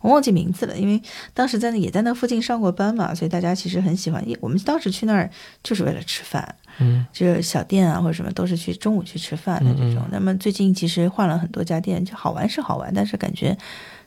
[0.00, 1.00] 我忘记名字了，因为
[1.32, 4.26] 当时在那也在那附近上过班嘛，所以大家其实很喜欢。
[4.28, 5.30] 也我们当时去那儿
[5.62, 10.02] 就是为了吃饭，嗯就是小店啊或者什么都是去中午去吃饭的这种。
[10.10, 13.56] 那么最近其实换了很多家店，就好玩是好玩，但是感觉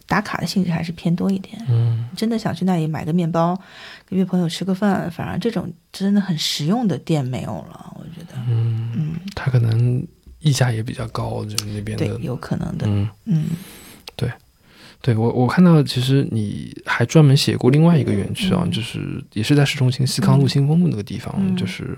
[0.07, 1.57] 打卡的性质还是偏多一点。
[1.69, 3.59] 嗯真的想去那里买个面包，
[4.09, 10.05] 约朋友吃个饭，反而这种真的很实用的店没有了，我觉得，嗯，嗯，他可能
[10.39, 13.09] 溢价也比较高，就是那边对的，，有可能的，嗯。
[13.25, 13.45] 嗯
[15.05, 21.97] 对我，我看到其实你还专门写过另外一个园区啊，嗯就是也是在市中心西康路嗯新丰路那个地方，嗯就是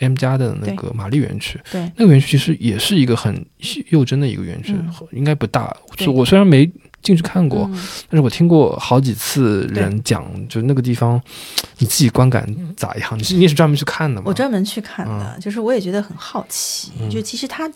[0.00, 1.58] M 家的那个玛丽园区。
[1.70, 3.42] 对，那个园区其实也是一个很
[3.88, 5.74] 幼真的一个园区，嗯应该不大。
[5.96, 6.70] 就我虽然没
[7.02, 11.20] 进去看过，嗯但是我听过好几次人讲，就那个地方
[11.78, 12.46] 你自己观感
[12.76, 13.18] 咋样？
[13.18, 14.24] 你是你也是专门去看的吗？
[14.26, 17.70] 我专门去看的，就是我也觉得很好奇，嗯就其实他，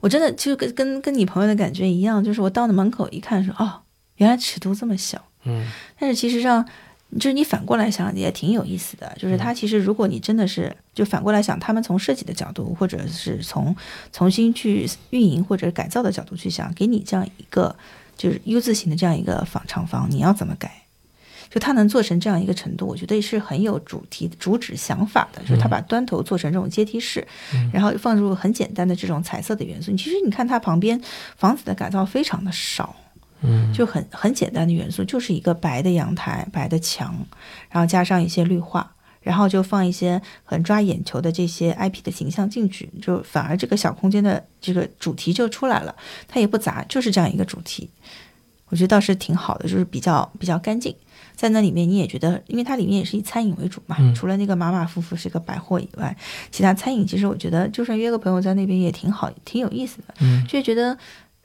[0.00, 3.80] 我真的就跟跟跟你朋友的感觉一样，就是我到那门口一看说，哦，
[4.16, 5.66] 原来尺度这么小，嗯
[5.98, 6.66] 但是其实上。
[7.16, 13.76] 就是你反过来想也挺有意思的，就是他其实如果你真的是就反过来想，他们从设计的角度，或者是从
[14.14, 17.76] 重新去运营或者改造的角度去想，给你这样一个
[18.22, 20.70] 就是 U 字形的这样一个仿厂房，你要怎么改？
[21.50, 29.90] 就它能做成这样一个程度，我觉得是很有主题主旨想法的，就是它把端头做成这种阶梯式，嗯然后放入很简单的这种彩色的元素。
[29.90, 30.98] 你其实你看它旁边
[31.36, 32.94] 房子的改造非常的少，
[33.42, 37.12] 嗯就很很简单的元素，就是一个白的阳台、白的墙，
[37.68, 45.94] 然后加上一些绿化，然后就放一些很抓眼球的这些 IP 的形象进去，就反而这个小空间的这个主题就出来了。
[46.28, 47.88] 它也不杂，就是这样一个主题，
[48.68, 50.94] 我觉得倒是挺好的，就是比较比较干净。
[51.34, 56.14] 在那里面你也觉得，因为它里面也是以餐饮为主嘛，嗯除了那个马马夫妇是个百货以外，
[56.50, 60.14] 其他餐饮其实我觉得，就算约个朋友在那边也挺好，挺有意思的。
[60.20, 60.96] 嗯就觉得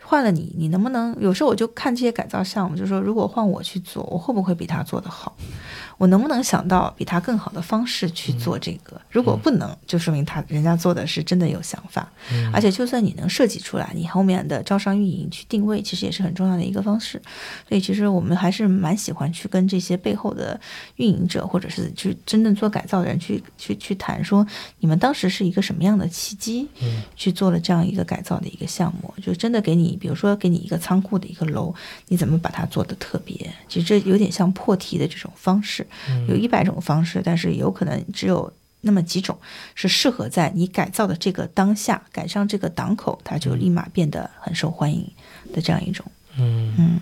[0.03, 1.15] 换了你，你能不能？
[1.19, 5.35] 有时候我就看这些改造项目，就说如果换我去做，我会不会比他做得好？
[5.97, 8.99] 我能不能想到比他更好的方式去做这个？
[9.09, 12.07] 如果不能，就说明他人家做的是真的有想法。
[12.31, 17.21] 嗯而且就算你能设计出来，你后面的招商运营去定位，其实也是很重要的一个方式。
[17.67, 20.59] 所以其实我们还是蛮喜欢去跟这些背后的
[20.97, 24.45] 运营者，或者是去真正做改造的人去去去谈，说
[24.79, 31.73] 你们当时是一个什么样的契机，嗯去做了这样一个改造的一个项目，就真的给你，比如说给你一个仓库的一个楼，
[32.07, 33.35] 你怎么把它做的特别？
[33.67, 35.86] 其实这有点像破题的这种方式，
[36.27, 39.37] 有一百种方式，但是有可能只有那么几种
[39.75, 45.05] 是适合在你改造的这个当下赶上这个档口，它就立马变得很受欢迎
[45.53, 46.05] 的这样一种。
[46.39, 46.99] 嗯，嗯，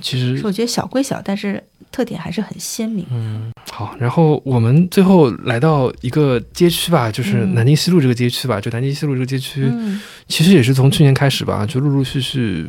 [0.00, 3.06] 其实我觉得小归小，但是特点还是很鲜明。
[3.10, 8.60] 嗯，好，然后我们最后来到一个街区吧，就是嗯南京西路这个街区吧。
[8.60, 12.68] 就南京西路这个街区，嗯其实也是从去年开始吧，就陆陆续续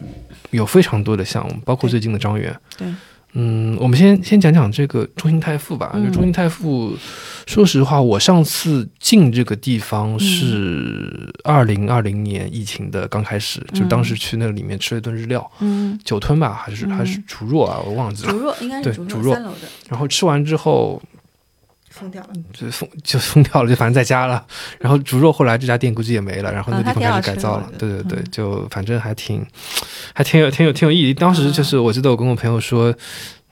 [0.52, 2.58] 有非常多的项目，包括最近的张园。
[2.78, 2.88] 对，
[3.34, 5.92] 嗯，我们先先讲讲这个中信泰富吧。
[5.94, 6.96] 嗯就中信泰富，
[7.48, 18.38] 说实话，我上次进这个地方嗯是二零二零年疫情的刚开始，就当时去那里面吃了一顿日料，嗯，酒吞吧，还是、嗯还是竹若啊，我忘记了竹。
[18.40, 19.68] 若应该对是竹竹若三楼的。
[19.90, 21.02] 然后吃完之后，
[21.92, 24.44] 封掉了，就封就封掉了，就反正在家了。
[24.80, 27.70] 然后猪肉后来这家店估计也没了，然后那地方开始改造了。
[27.78, 29.46] 对对对，就反正还挺
[30.14, 31.14] 还挺有挺有挺有意义。
[31.14, 32.92] 当时就是我记得我跟我朋友说，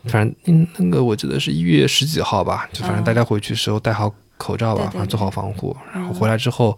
[0.05, 6.77] 反正那个我记得是一月十几号吧，就反正大家回去时候戴好口罩吧，反正做好防护，然后回来之后。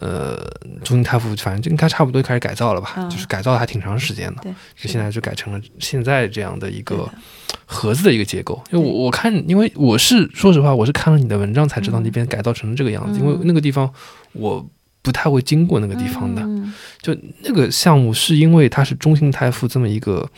[0.00, 0.36] 呃，
[0.82, 4.42] 中信泰富反正就应该差不多开始改造了吧，就是改造的还挺长时间的，
[4.76, 7.08] 就现在就改成了现在这样的一个
[7.64, 8.60] 盒子的一个结构。
[8.72, 13.20] 因为我我看，因为我是说实话，我是看了你的文章才知道那边改造成了这个样子。
[13.20, 13.88] 因为那个地方
[14.32, 14.68] 我
[15.00, 16.42] 不太会经过那个地方的，
[17.00, 20.28] 就那个项目是因为它是中信泰富这么一个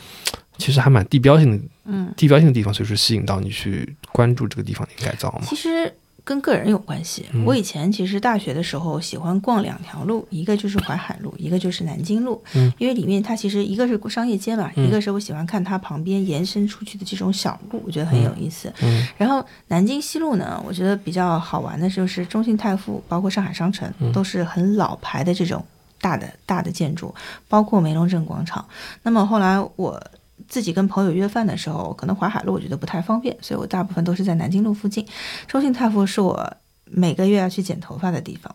[0.59, 5.41] 其实还蛮地标性的，嗯，地标性的地方，所以说吸引到你去关注这个地方的改造嘛。
[5.47, 5.91] 其实。
[6.27, 7.24] 跟个人有关系。
[7.45, 12.43] 我以前其实大学的时候喜欢逛两条路，一个就是淮海路，一个就是南京路。
[12.55, 18.72] 嗯，因为里面它其实一个是商业街嘛，一个是我喜欢看它旁边延伸出去的这种小路，我觉得很有意思。
[18.83, 25.64] 嗯，然后南京西路呢，我觉得比较好玩的就是中信泰富，包括上海商城，都是很老牌的这种
[26.01, 27.14] 大的大的建筑，
[27.49, 28.66] 包括梅龙镇广场。
[29.05, 30.03] 那么后来我。
[30.49, 35.07] 自己跟朋友约饭的时候，可能淮海路我觉得不太方便，所以我大部分都是在南京路附近。
[35.47, 38.55] 中信泰富是我每个月要去剪头发的地方，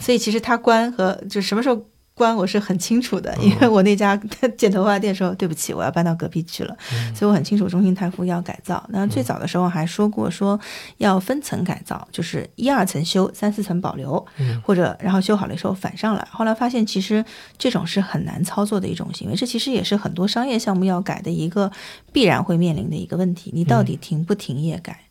[0.00, 1.84] 所以其实它关和就什么时候。
[2.18, 4.14] 关我是很清楚的，因为我那家
[4.58, 6.76] 剪头发店说对不起，我要搬到隔壁去了，
[7.14, 8.84] 所以我很清楚中心泰富要改造。
[8.88, 10.58] 那最早的时候还说过说
[10.96, 14.26] 要分层改造，就是一二层修，三四层保留，
[14.62, 16.28] 或者然后修好了以后反上来。
[16.30, 17.24] 后来发现其实
[17.56, 21.70] 这种是很难操作的一种行为，这其实也是很多商业项目要改的一个
[22.12, 23.52] 必然会面临的一个问题。
[23.54, 25.04] 你到底停不停业改？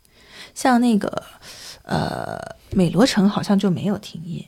[0.54, 1.24] 像那个
[1.84, 2.38] 呃
[2.72, 4.44] 美罗城好像就没有停业。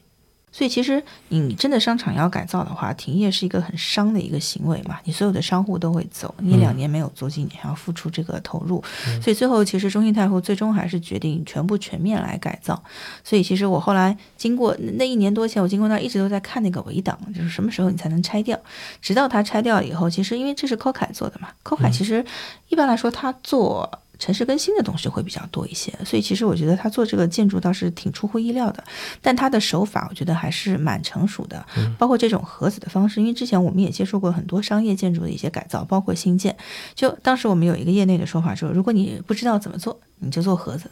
[0.51, 4.99] 所以其实你真的商场要改造的话，停业是一个很伤的一个行为嘛。
[5.03, 8.83] 你所有的商户都会走，你两年没有租金，你还要付出这个投入。
[9.21, 12.81] 所以最后其实中信泰富最终还是决定全部全面来改造。
[13.23, 18.59] 所以其实我后来经过那一年多前，我经过那一直都在看那个围挡，就是什么时候你才能拆掉。
[19.01, 22.25] 直到它拆掉以后，其实因为这是柯凯做的嘛，柯凯其实
[22.69, 23.89] 一般来说他做。
[24.20, 28.84] 城市更新的东西会比较多一些，所以其实我觉得他做这个建筑倒是挺出乎意料的，
[29.22, 31.65] 但他的手法我觉得还是蛮成熟的，
[31.97, 36.55] 包括这种盒子的方式，因为之前我们也接触过很多商业建筑的一些改造，包括新建，
[36.93, 40.91] 就当时我们有一个业内的说法说，如果你不知道怎么做，你就做盒子，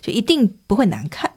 [0.00, 1.30] 就一定不会难看，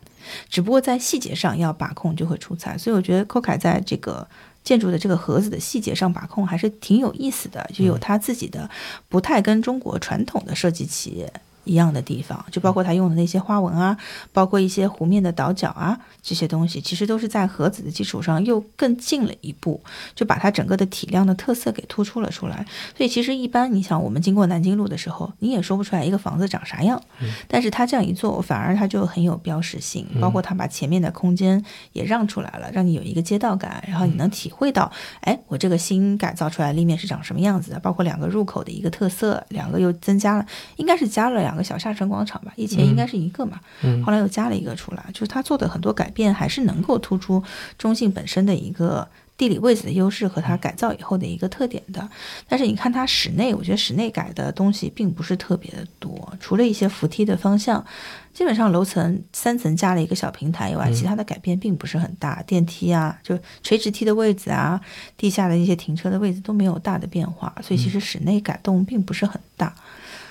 [0.49, 4.27] 只不过在细节上要把控就会出彩，所以我觉得寇凯在这个。
[4.69, 8.69] 建筑的这个盒子的细节上把控还是挺有意思的，就有他自己的
[9.07, 11.33] 不太跟中国传统的设计企业。
[11.69, 13.95] 一样的地方，就包括他用的那些花纹啊，
[14.33, 19.79] 包括一些弧面的倒角啊，这些东西其实都是在盒子的基础上又更进了一步，
[20.15, 22.65] 就把它整个的体量的特色给突出了出来。
[22.97, 26.99] 所以其实一般你想，我们经过南京路的时候，你也说不出来一个房子长啥样，
[27.47, 31.63] 但是他这样一做，反而它就很有标识性，包括他把前面的空间
[31.93, 34.91] 也让出来了，让你有一个街道感，然后你能体会到，
[35.21, 40.45] 哎，我这个新改造出来立面是长什么样子的，包括两个入口的一个特色，两个又增加了，
[40.77, 41.69] 应该是加了两个。
[41.69, 43.59] 小下沉广场吧，以前应该是一个嘛，
[44.03, 47.43] 后来又加了一个出来，就是他做的很多改变还是能够突出
[47.77, 49.07] 中信本身的一个
[49.37, 52.09] 地理位置的优势和它改造以后的一个特点的。
[52.47, 57.85] 但是你看它室内，我觉得室内改的东西并不是特别的多，除了一些扶梯的方向，
[58.33, 62.41] 基本上楼层三层加了一个小平台以外，其他的改变并不是很大。
[62.47, 64.81] 电梯啊，就垂直梯的位置啊，
[65.15, 69.75] 地下的一些停车的位置都没有大的变化，所以其实室内改动并不是很大。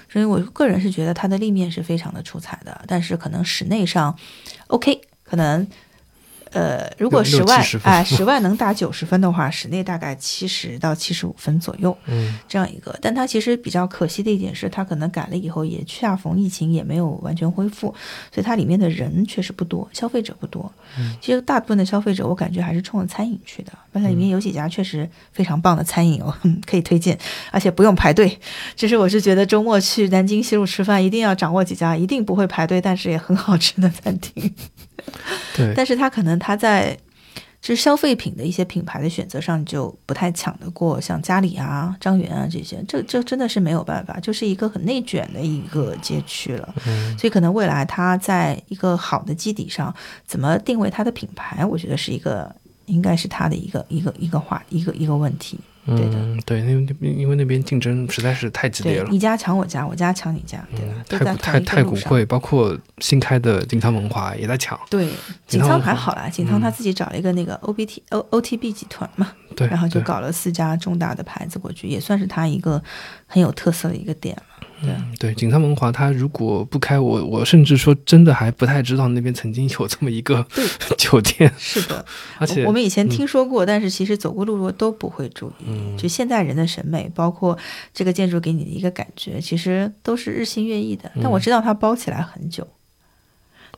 [0.09, 4.19] 所以我个人是觉得它的立面是非常的出彩的，但是可能室内上
[4.69, 5.67] ，OK，可能。
[6.59, 12.99] 呃，如果十万啊，十万能打九十分的话，室内大概七十到七十五分左右，嗯，这样一个。
[13.01, 17.95] 但它其实比较可惜的一点是，它可能改了以后也恰逢疫情，也没有完全恢复，
[18.35, 20.73] 所以它里面的人确实不多，消费者不多。
[20.99, 23.73] 嗯，其实大部分的消费者，我感觉还是冲着餐饮去的。
[23.93, 26.35] 本来里面有几家确实非常棒的餐饮哦，
[26.67, 27.17] 可以推荐，
[27.53, 28.37] 而且不用排队。
[28.75, 34.53] 其实我是觉得周末去南京西路吃饭，一定要掌握几家一定不会排队，但是也很好吃的餐厅。
[35.57, 36.97] 对，但是他可能他在
[37.61, 46.73] 就是消费品的一些品牌的选择上就不太抢得过像嘉里啊、张元啊这些，这这真的是没有办法，就是一个很内卷的一个街区了。
[47.19, 49.93] 所以可能未来他在一个好的基底上，
[50.25, 52.55] 怎么定位他的品牌，我觉得是一个
[52.87, 55.59] 应该是他的一个一个一个话一个一个问题。
[55.89, 60.63] 嗯，对，因为因为那边竞争实在是太激烈了，你家抢我家，我家抢你家，
[61.09, 61.35] 对吧？
[61.35, 64.79] 太古太太古汇，包括新开的锦仓文化也在抢。
[64.91, 65.09] 对，
[65.47, 69.33] 锦仓还好啦，锦仓他自己找了一个那个 O B T O O T B 集团嘛。
[69.57, 72.81] 对，然后就搞了四家重大的牌子过去，也算是他一个
[73.27, 74.43] 很有特色的一个点了。
[74.83, 74.91] 对。
[74.91, 80.47] 嗯，对，锦上文华，它如果不开我，我甚至说真的还不太知道那边曾经有这么一个
[80.99, 82.05] 酒店，是的，
[82.39, 83.09] 而且我们以前嗯。
[83.09, 85.65] 听说过，但是其实走过路过都不会注意。
[85.67, 85.97] 嗯。
[85.97, 87.57] 就现代人的审美，包括
[87.93, 91.11] 这个建筑给你的一个感觉，其实都是日新月异的。
[91.17, 91.31] 但嗯。
[91.31, 92.67] 我知道它包起来很久，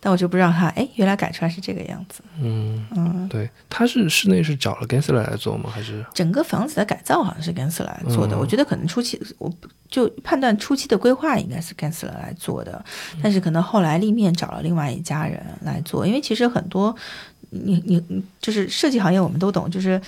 [0.03, 2.23] 但我就不知道他，哎，原来改出来是这个样子。
[2.41, 5.69] 嗯，嗯，对，他是室内是找了 Gensler 来做吗？
[5.71, 9.53] 还是整个房子的改造好像是 Gensler 来做的，嗯我觉得可能初期我
[9.91, 12.83] 就判断初期的规划应该是 Gensler 来做的，
[13.23, 16.97] 但是可能后来立面找了另外一家人来做，因为其实很多
[17.51, 20.01] 你你你就是设计行业我们都懂，就是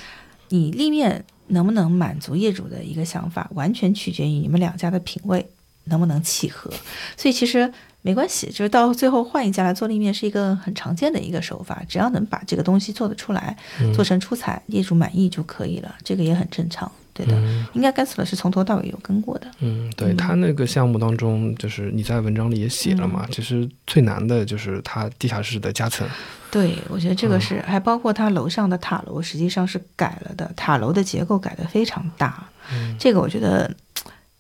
[0.49, 5.47] 你立面能不能满足业主的一个想法，完全取决于你们两家的品味
[5.85, 6.71] 能不能契合，
[7.19, 7.71] 所以其实。
[8.03, 13.95] 没关系，就是到最后换一家来做立面是一个很常见的一个手法，只要能把这个东西做得出来，嗯。
[13.95, 17.33] 做成出彩，业主满意就可以了，这个也很正常，对的。
[17.37, 17.65] 嗯。
[17.75, 20.17] 应该 Gensler 是从头到尾有跟过的，嗯，对嗯。
[20.17, 26.05] 他那个项目当中，就是你在文章里也写了嘛，其实最难的就是它地下室的夹层，
[26.51, 32.97] 对我觉得这个是，嗯还包括它楼上的塔楼实际上是改了的，塔楼的结构改得非常大，嗯。
[32.99, 33.73] 这个我觉得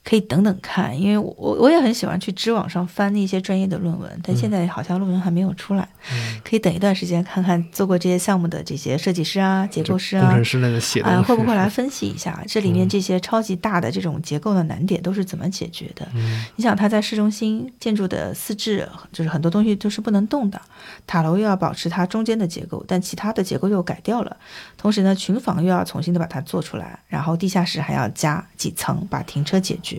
[0.05, 10.45] 可以等等看，因为我我我也很喜欢去知网上翻那些专业的论文，但现在好像论文还没有出来，嗯可以等一段时间看看做过这些项目的这些设计师啊、结构师啊工程。
[10.45, 16.07] 师那个写的啊、会不会来分析一下这里面嗯这些超级大的这种结构的难点都是怎么解决的？
[16.15, 20.61] 嗯你想，它在市中心建筑的四至，就是很多东西都是不能动的，
[21.07, 24.37] 塔楼又要保持它中间的结构，但其他的结构又改掉了。
[24.77, 29.92] 同时呢，群房又要重新的把它做出来，然后地下室还要加几层，把停车解决。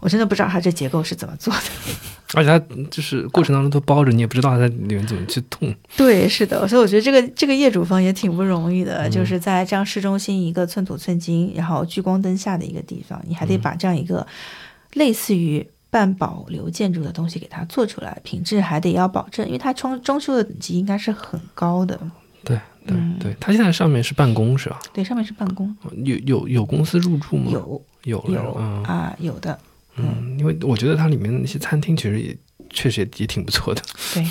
[0.00, 1.60] 我真的不知道它这结构是怎么做的。
[2.34, 2.58] 而且它
[2.90, 5.72] 就是过程当中都包着，你也不知道它在里面怎么去动。
[5.96, 14.26] 对，是的，所以我觉得这个这个业主方也挺不容易的，嗯就是在这样市中心一个寸土寸金，然后聚光灯下的一个地方，你还得把这样一个
[14.94, 21.98] 类似于半保留建筑的东西给它做出来，品质还得要保证，因为它装装修的等级应该是很高的。
[22.44, 22.56] 对
[22.86, 24.80] 对嗯对，它现在上面是办公是吧？
[24.94, 27.50] 对，上面是办公，有有有公司入驻吗？
[27.52, 29.58] 有有有嗯啊，有的，
[29.96, 32.36] 嗯，因为我觉得它里面那些餐厅其实也
[32.70, 33.82] 确实也也挺不错的。
[34.14, 34.26] 对，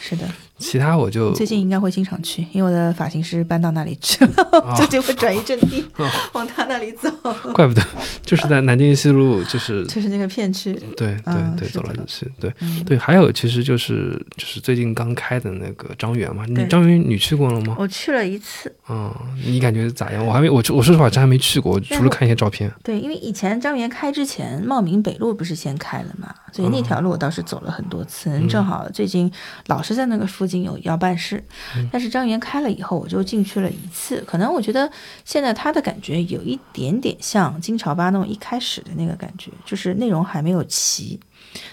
[0.00, 0.28] 是的。
[0.62, 7.10] 其他我就最近应该会经常去，因为我的发型师搬到那里去了，啊 最近会转移阵地哦， 往他那里走，
[7.52, 7.82] 怪不得
[8.22, 10.72] 就是在南京西路，就是就是那个片区。
[10.96, 12.96] 对对对，走来走去，对嗯，对。
[12.98, 17.74] 还有其实就是就是最近刚开的那个张园嘛，你张园你去过了吗？
[17.78, 19.12] 我去了一次，嗯，
[19.44, 20.24] 你感觉咋样？
[20.24, 22.70] 我还没我我说实话真还没去过，除了看一些照片。
[22.82, 28.30] 对，因为以前张园开之前，茂名北路不是先开了嘛，所以那条路我倒是走了很多次。
[28.30, 29.30] 嗯正好最近
[29.68, 31.42] 老是在那个附近有要办事，
[31.76, 34.22] 嗯但是张园开了以后，我就进去了一次。
[34.26, 34.90] 可能我觉得
[35.24, 41.18] 现在他的感觉有一点点像金朝八弄一开始的那个感觉，就是内容还没有齐，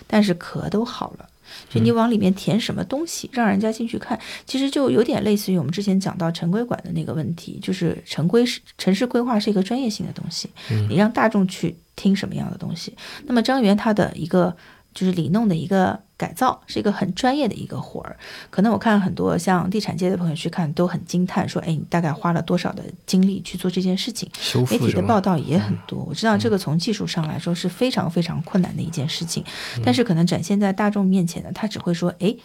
[0.07, 1.27] 但是壳都好了。
[1.67, 10.47] 就你往里面填什么东西，让人家进去看，其实就有点类似于我们之前讲到城规馆的那个问题，就是城规是城市规划是一个专业性的东西，
[10.87, 12.95] 你让大众去听什么样的东西。
[13.25, 14.55] 那么张园他的一个
[14.99, 18.17] 就是里弄的一个改造，是一个很专业的一个活儿。
[18.49, 24.29] 可能我看很多像地产界的朋友去看，都很惊叹，说：“哎，你大概花了多少的精力去做这件事情？”
[24.69, 25.21] 媒体的报？
[25.21, 29.41] 道也很多，我知道这个从技术上来说是非常非常困难的一件事情，
[29.81, 32.35] 但是可能展现在大众面前的，他只会说：“哎，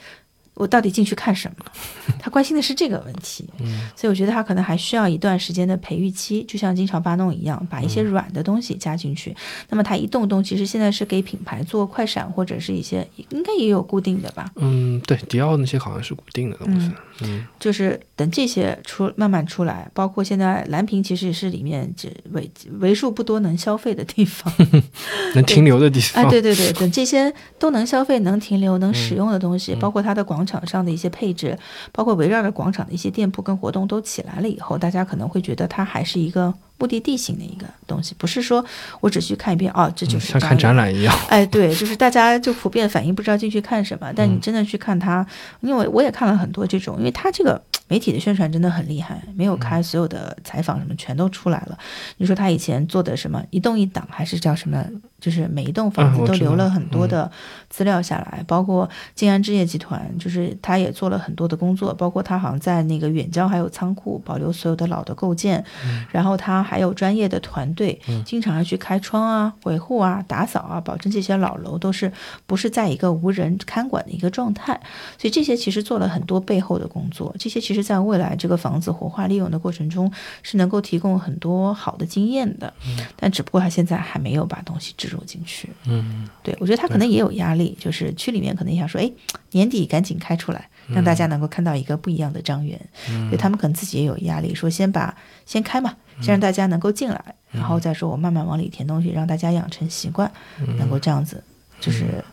[0.54, 1.66] 我到底进去看什么？”
[2.18, 3.48] 他关心的是这个问题，
[3.96, 9.34] 所以我觉得他可能还需要一段时间的培育期，就像经常巴弄一样，把一些软的东西加进去。
[9.68, 16.90] 那么它一动动，其实现在是给品牌做快闪或者是一些应该也有固定的吧，嗯，对，迪奥那些好像是固定的东西。
[17.22, 22.50] 嗯就是等这些出慢慢出来，包括现在蓝屏其实也是里面这为
[22.80, 24.52] 为数不多能消费的地方。
[25.34, 26.24] 能停留的地方。
[26.26, 31.58] 哎，对对对，等这些都能消费、能停留、能嗯使用的东西，包括它的广场上的一些配置，
[31.92, 38.64] 包括围绕着广场的一些店铺跟活动都起来了以后，大家可能会觉得它还是一个目的地型的一个东西，不是说
[39.00, 40.94] 我只去看一遍哦，这就是嗯像看展览。
[40.94, 41.14] 一样。
[41.28, 45.26] 哎，对，就是大家就普遍反应不知道进去看什么，但嗯你真的去看它，
[45.60, 51.78] 因为我也看了很多这种，因为它这个媒体的宣传真的很厉害，没有嗯开所有的采访什么全都出来了。
[52.18, 54.84] 你说他以前做的什么一栋一档，还是叫什么
[55.20, 57.30] 就是每一栋房子都留了很多的
[57.70, 65.64] 资料下来，包括静安置业集团，就是他也做了很多的工作，包括他好像在那个远郊还有仓库保留所有的老的构件，
[66.10, 72.10] 然后他还有专业的团队，经常要去开窗啊、维护啊、打扫啊，保证这些老楼都是
[72.46, 74.72] 不是在一个无人看管的一个状态。
[75.18, 80.10] 所以这些其实做了很多背后的工作，这些其实在未来这个房子活化利用的过程中
[80.42, 82.72] 是能够提供很多好的经验的。
[83.16, 85.68] 但只不过他现在还没有把东西植入进去。
[85.84, 89.10] 嗯，对我觉得他可能也有压力，就是区里面可能也想说，哎，
[89.50, 92.80] 年底赶紧开出来，让大家能够看到一个不一样的张园。
[93.06, 100.30] 所以他们可能自己也有压力，说先把先开嘛，先让大家能够进来，然后再说我慢慢往里填东西，让大家养成习惯，
[100.78, 101.42] 能够这样子，
[101.80, 102.24] 就是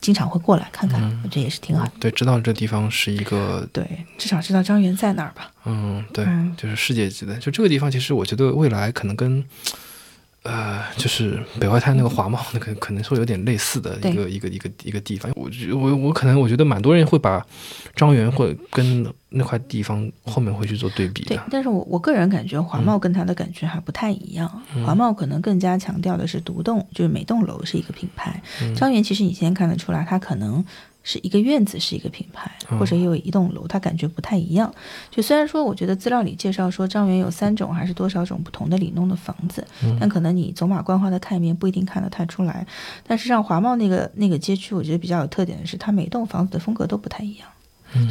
[0.00, 1.86] 经常会过来看看，我觉得也是挺好。
[1.98, 3.86] 对，知道这地方是一个，对，
[4.18, 5.50] 至少知道张园在哪儿吧。
[5.64, 7.36] 嗯，对，嗯就是世界级的。
[7.36, 9.44] 就这个地方，其实我觉得未来可能跟。
[10.44, 15.32] 呃，就是北外滩那个华贸，那个可能说有点类似的一个一个一个一个地方。
[15.34, 17.44] 我觉我我可能我觉得蛮多人会把
[17.96, 28.42] 张园会跟那块地方后面会去做对比的。，对但是我我个人感觉华贸跟它的感觉还不太一样，华贸可能更加强调的是独栋，就是每栋楼是一个品牌。
[28.76, 30.62] 张园其实你先看得出来，它可能
[31.04, 34.74] 是一个院子是一个品牌，或者有一栋楼，它感觉不太一样。
[35.10, 39.64] 就虽然说我觉得资料里介绍说张园有三种还是多少种不同的里弄的房子，
[40.00, 42.66] 但可能你走马观花的看一遍不一定看得太出来。
[43.06, 47.46] 但是像华贸那个那个街区，我觉得比较有特点的是，它每栋房子的风格都不太一样。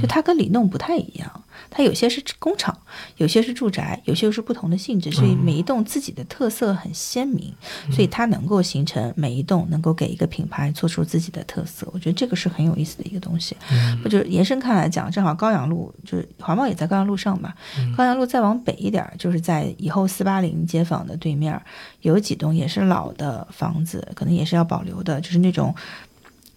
[0.01, 2.77] 就它跟里弄不太一样，它有些是工厂，
[3.17, 7.53] 有些是住宅，有些又是不同的性质，所以每一栋自己的特色很鲜明，
[7.91, 13.55] 所以它能够形成每一栋能够给一个品牌做出自己的特色，我觉得这个是很有意思的一个东西。
[14.03, 17.53] 那就是延伸看来讲，正好高阳路就是华贸也在高阳路上嘛，
[17.97, 21.61] 高阳路再往北一点儿，就是在以后四八零街坊的对面，
[22.01, 25.75] 有几栋也是老的房子，可能也是要保留的，就是那种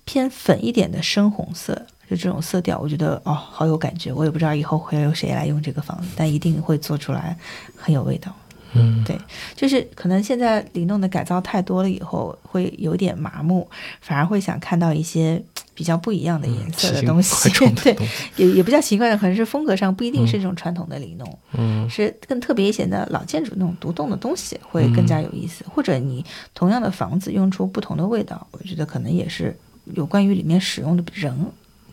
[0.04, 1.86] 偏粉一点的深红色。
[2.08, 4.12] 就这种色调，我觉得哦，好有感觉。
[4.12, 7.36] 我也不知道以后会有谁来用这个房子，但一定会做出来
[7.76, 8.34] 很有味道。
[8.78, 9.18] 嗯，对，
[9.54, 13.66] 就是可能现在里弄的改造太多了，以后会有点麻木，
[14.02, 15.42] 反而会想看到一些
[15.72, 17.48] 比较不一样的颜色的东西。
[17.76, 17.96] 对，
[18.36, 25.64] 也也不叫奇怪的，可能是风格上不一定是这种传统的里弄，嗯是更特别一些的老建筑那种独栋的东西会更加有意思。
[25.72, 29.56] 或者你同样的房子用出不同的味道，我觉得可能也是
[29.94, 31.34] 有关于里面使用的人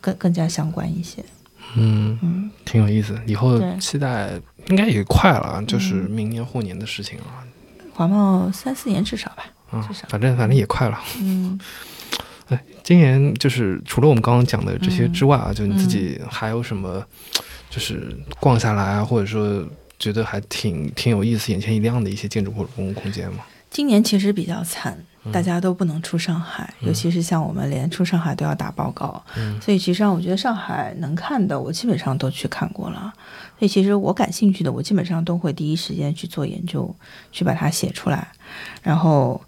[0.04, 1.24] 更更加相关一些。
[1.78, 3.18] 嗯，嗯，挺有意思。
[3.26, 4.32] 以后期待
[4.68, 7.26] 应该也快了，就是明年后年的事情了。
[7.94, 9.46] 华贸三四年至少吧。
[9.72, 11.00] 嗯至少，反正反正也快了。
[11.22, 11.58] 嗯，
[12.50, 17.04] 哎，今年就是除了我们刚刚讲的这些嗯之外啊，就你自己还有什么，
[17.72, 19.66] 就是逛下来啊，或者说
[19.98, 23.40] 觉得还挺挺有意思、眼前一亮的一些建筑或者公共空间吗？
[23.72, 33.14] 今年其实比较惨，大家都不能出上海，尤其是像我们连出上海都要打报告，嗯所以其实上我觉得上海能看的，我基本上都去看过了。
[33.58, 36.94] 所以其实我感兴趣的，我基本上都会第一时间去做研究，
[37.32, 38.28] 去把它写出来。
[38.82, 39.40] 然后，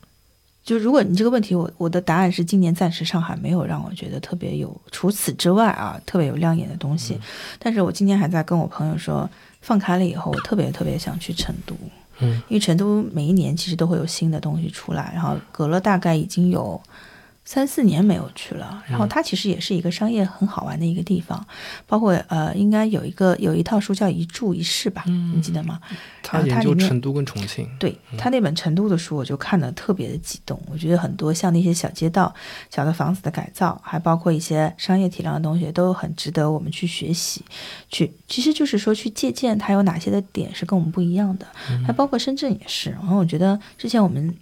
[0.63, 7.19] 就如果你这个问题，我我的答案是今年暂时上海没有让我觉得特别有，除此之外啊，特别有亮眼的东西。
[7.59, 11.75] 但是我今天还在跟我朋友说，放开了以后，我特别特别想去成都。
[12.19, 16.81] 嗯，因为成都每一年其实都会有新的东西出来，然后隔了大概已经有
[17.45, 18.83] 三四年没有去了。
[18.87, 21.45] 然后它其实也是一个商业很好玩的一个地方，
[21.87, 25.79] 包括呃，应该有一个有一套书叫《一住一室》吧，你记得吗？
[26.21, 30.59] 它里面究成都跟重庆，对他那本成都的书，我就看得特别的激动。
[30.71, 32.33] 我觉得很多像那些小街道、
[32.69, 37.43] 小的房子的改造，还包括一些商业体量的东西，都很值得我们去学习。
[37.89, 41.45] 去，其实就是说去借鉴它有哪些的点是跟我们不一样的，
[41.85, 42.89] 还包括深圳也是。
[42.89, 44.35] 然后我觉得之前我们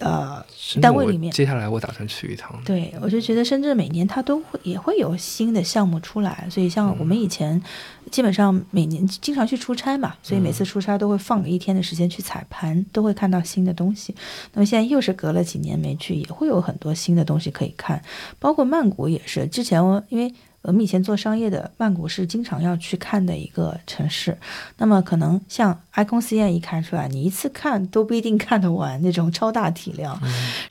[0.00, 0.44] 呃
[0.80, 2.60] 单位里面接下来我打算去一趟。
[2.64, 7.62] 对，我就觉得深圳每年它都会也会有新的项目出来，所以像我们以前
[8.10, 14.14] 基本上每年经常去出差嘛，所以每次出差都会放个一天的时间去踩盘，都会看到新的东西。
[14.52, 18.02] 那么现在又是隔了几年没去，也会有很多新的东西可以看，
[18.38, 19.46] 包括曼谷也是。
[19.46, 20.32] 之前我因为
[20.62, 24.36] 我们以前做商业的，曼谷是经常要去看的一个城市。
[24.76, 30.20] 那么可能像 Icon CN 一看出来，你一次看都不一定看得完那种超大体量。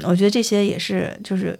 [0.06, 1.60] 我觉得这些也是就是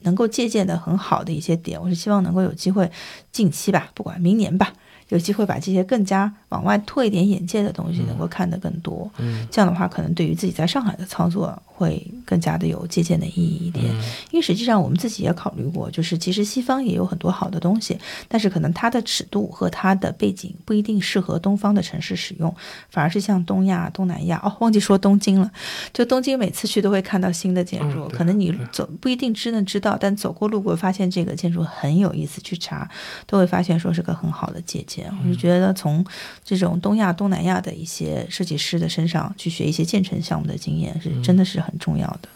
[0.00, 1.80] 能够借鉴的很好的一些点。
[1.80, 2.90] 我是希望能够有机会
[3.32, 4.72] 近期吧，不管明年吧，
[5.08, 9.10] 有机会把这些更加往外拓一点眼界的东西能够看得更多。
[9.18, 13.84] 嗯这样的话，可能对于自己在上海的操作会会更加的有借鉴的意义一点。
[14.30, 22.54] 因为实际上我们自己也考虑过，就是其实西方也有很多好的东西，但是可能它的尺度和它的背景不一定适合东方的城市使用，
[22.88, 25.50] 反而是像东亚、东南亚哦，忘记说东京了。
[25.92, 32.88] 就东京每次去都会看到新的建筑，可能你走不一定真的知道，但走过路过发现这个建筑很有意思，去查
[33.26, 35.12] 都会发现说是个很好的借鉴。
[35.22, 36.04] 我就觉得从
[36.44, 42.28] 这种东亚、东南亚的一些设计师的身上去学一些建成项目的经验，是真的是很重要的。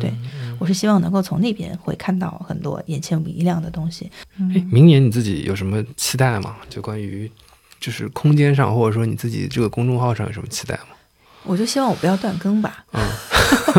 [0.00, 0.12] 对，
[0.58, 4.10] 我是希望能够从那边会看到很多眼前一亮的东西。
[4.38, 6.56] 哎，明年你自己有什么期待吗？
[6.68, 7.30] 就关于
[7.78, 10.96] 就是空间上，或者说你自己这个公众号上有什么期待吗？
[11.44, 12.84] 我就希望我不要断更吧。
[12.92, 13.00] 嗯，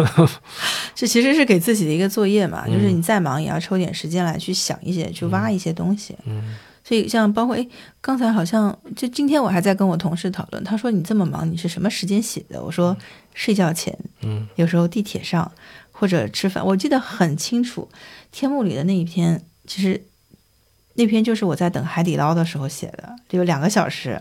[0.96, 6.16] 这其实是给自己的一个作业嘛，就是你再忙也要抽点时间来去想一些，去挖一些东西。
[6.26, 6.56] 嗯。
[6.84, 7.68] 所以，像包括哎，
[8.00, 12.64] 刚才好像就今天我还在跟我同事讨论，他说你这么忙，你是什么时间写的？
[12.64, 12.96] 我说
[13.38, 15.50] 睡觉前，嗯，有时候地铁上
[15.92, 17.88] 或者吃饭，我记得很清楚。
[18.32, 20.04] 天幕里的那一篇，其实
[20.96, 24.20] 那篇就是我在等海底捞的时候写的，就有两个小时。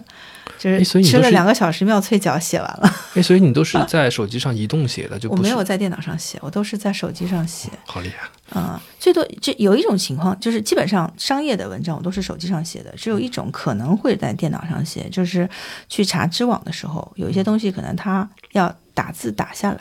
[0.59, 2.91] 就是吃了两个小时妙脆角写完了。
[3.13, 7.69] 哎，所以你都是 在手机上移动写的，就我没有在电脑上写，我都是在手机上写。
[7.85, 8.27] 好厉害！
[8.55, 15.47] 嗯，最多就有一种情况，就是基本上商业的文章我都是手机上写的，只有一种可能会在电脑上写，就是
[15.91, 19.81] 去查知网的时候，有一些东西可能它要打字打下来，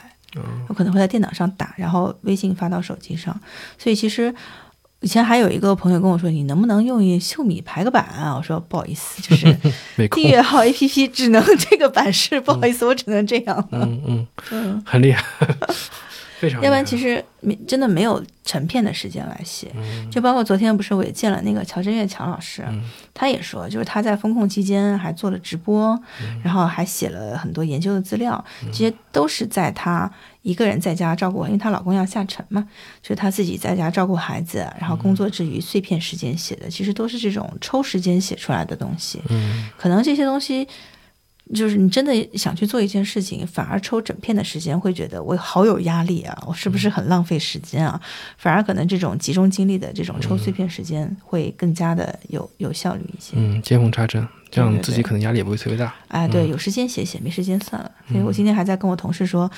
[0.67, 3.35] 我可能会在电脑上打，然后微信发到手机上，
[3.79, 4.35] 所以其实。
[5.01, 9.55] 以前还有一个朋友跟我说：“你能不能用一秀米排个版啊？”我说：“不好意思，就是
[10.09, 15.23] 订阅号 APP 只能这个版式，不好意思，我只能这样。”嗯嗯嗯，很厉害，
[16.39, 16.61] 非常。
[16.61, 18.23] 要不然其实没真的没有。
[18.45, 19.71] 成片的时间来写，
[20.11, 22.63] 就包括昨天不是我也见了那个乔振岳乔老师，
[23.11, 25.99] 他也说，就是他在风控期间还做了直播，
[26.43, 30.07] 然后还写了很多研究的资料，这些都是在他
[30.43, 32.61] 一个人在家照顾，因为她老公要下沉嘛，
[33.01, 39.19] 就是他自己在家照顾孩子，然后工作之余碎片时间写的，其实都是这种抽时间写出来的东西。
[39.29, 40.67] 嗯，可能这些东西。
[41.53, 46.35] 就是你真的想去做一件事情，反而抽整片的时间，会觉得我好有压力啊！
[46.47, 48.01] 我是不是很浪费时间啊？
[48.37, 53.33] 反而可能这种集中精力的这种抽碎片时间，会更加的有有效率一些。
[53.35, 55.93] 嗯，见缝插针，这样自己可能压力也不会特别大。
[56.07, 57.91] 哎，对，有时间写写，没时间算了。
[58.07, 59.49] 所以我今天还在跟我同事说，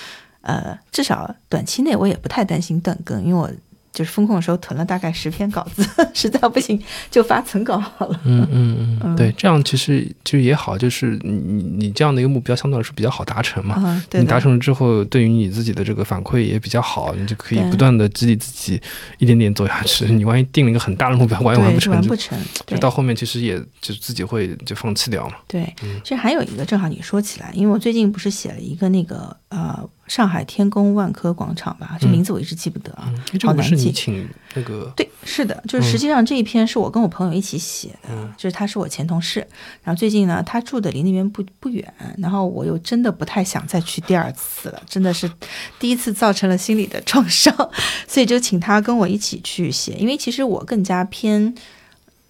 [0.41, 3.49] 呃，至少短期内我也不太担心断更，因为我。
[3.91, 5.83] 就是风控的时候囤了大概十篇稿子，
[6.13, 6.79] 实在不行
[7.09, 8.19] 就发存稿好了。
[8.25, 14.03] 嗯嗯嗯，对，这样其实就也好，就是你你你这样的一个目标相对来说比较好达成嘛。
[14.11, 18.79] 你达成了之后，对于你自己的这个反馈也比较好，你就可以不断的激励自己
[19.17, 20.05] 一点点走下去。
[20.13, 25.35] 你万一定了一个很大的目标，完完不成，不成，就到后面其实也就自己会就放弃掉嘛。
[25.47, 25.73] 对，
[26.03, 29.89] 其实还有一个，正好你说起来，因为我最近不是写了一个那个呃。
[30.08, 33.91] 上海天宫万科广场吧，这名字我一直记不得啊，好难记。
[33.91, 39.45] 请那个对，是的，就是实际上这一篇是我跟我朋友一起写的，就是他是我前同事，
[39.84, 45.30] 然后最近呢，他住的离那边不不远，然后我又真的不太想再去第二次了，真的是
[45.78, 47.53] 第一次造成了心理的创伤，
[48.08, 51.53] 所以就请他跟我一起去写，因为其实我更加偏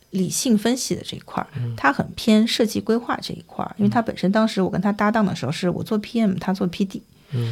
[0.09, 7.01] 理性分析的这一块儿，他很偏设计规划这一块儿，因为他本身当时我跟他搭档的时候，是我做 PM，他做 PD。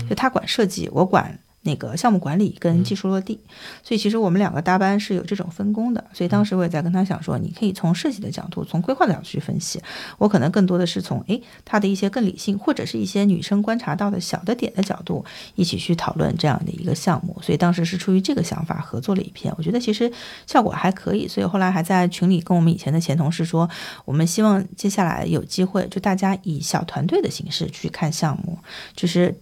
[0.09, 1.39] 就他管设计，我管。
[1.67, 3.39] 那个项目管理跟技术落地，
[3.81, 6.11] 所以其实我们两个搭班是有这种分工的。
[6.13, 9.81] 所以当时我也在跟他想说，你可以从设计的角度，从规划的角度去分析。
[10.19, 17.35] 我可能更多的是从诶他的一些更理性，或者是一些女生观察到的小的点的角度，一起去讨论这样的一个项目。
[17.41, 20.11] 所以当时是出于这个想法合作了一篇，我觉得其实
[20.45, 21.27] 效果还可以。
[21.27, 23.67] 所以后来还在群里跟我们以前的前同事说，
[24.05, 28.59] 我们希望接下来有机会就大家以小团队的形式去看项目，
[28.95, 29.35] 就是。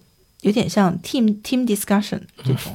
[0.44, 2.74] 有点像 team team discussion 这种。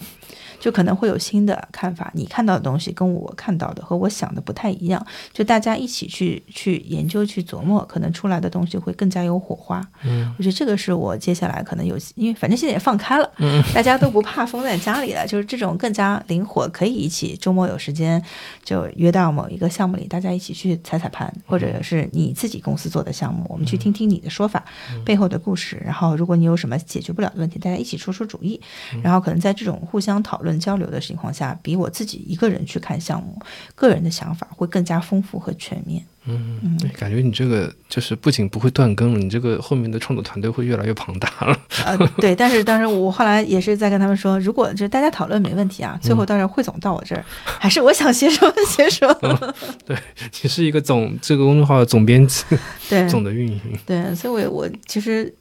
[0.60, 9.82] 就可能会有新的看法，你看到的东西跟我看到的和我想的不太一样，就大家一起去去研究去琢磨，可能出来的东西会更加有火花。
[10.04, 18.22] 嗯，我觉得这个是我接下来可能有，因为反正现在也放开了，嗯， 大家都不怕封在家里了，就是这种更加灵活，可以一起周末有时间
[18.64, 24.62] 就约到某一个项目里，大家一起去踩踩盘，或者是你自己公司做的项目，我们去听听你的说法
[25.06, 28.60] 背后的故事，然后如果你有什么解决不了的问题，大家一起出出主意，
[29.02, 30.49] 然后可能在这种互相讨论。
[30.58, 33.38] 交流的情况下，比我自己一个人去看项目，
[33.76, 36.02] 个人的想法会更加丰富和全面。
[36.26, 41.58] 嗯嗯，感觉你这个就是不仅不会断更了，你这个后面的创作团队会越来越庞大了。
[41.86, 49.56] 呃，对，但是当时我后来也是在跟他们说，如果就是大家讨论没问题啊，最后到时候汇总到我这儿，还是我想写什么写什么。
[49.86, 49.98] 对，
[50.44, 52.44] 你是一个总这个公众号的总编辑，
[52.90, 53.60] 对，总的运营。
[53.86, 55.34] 对，所以我我其实。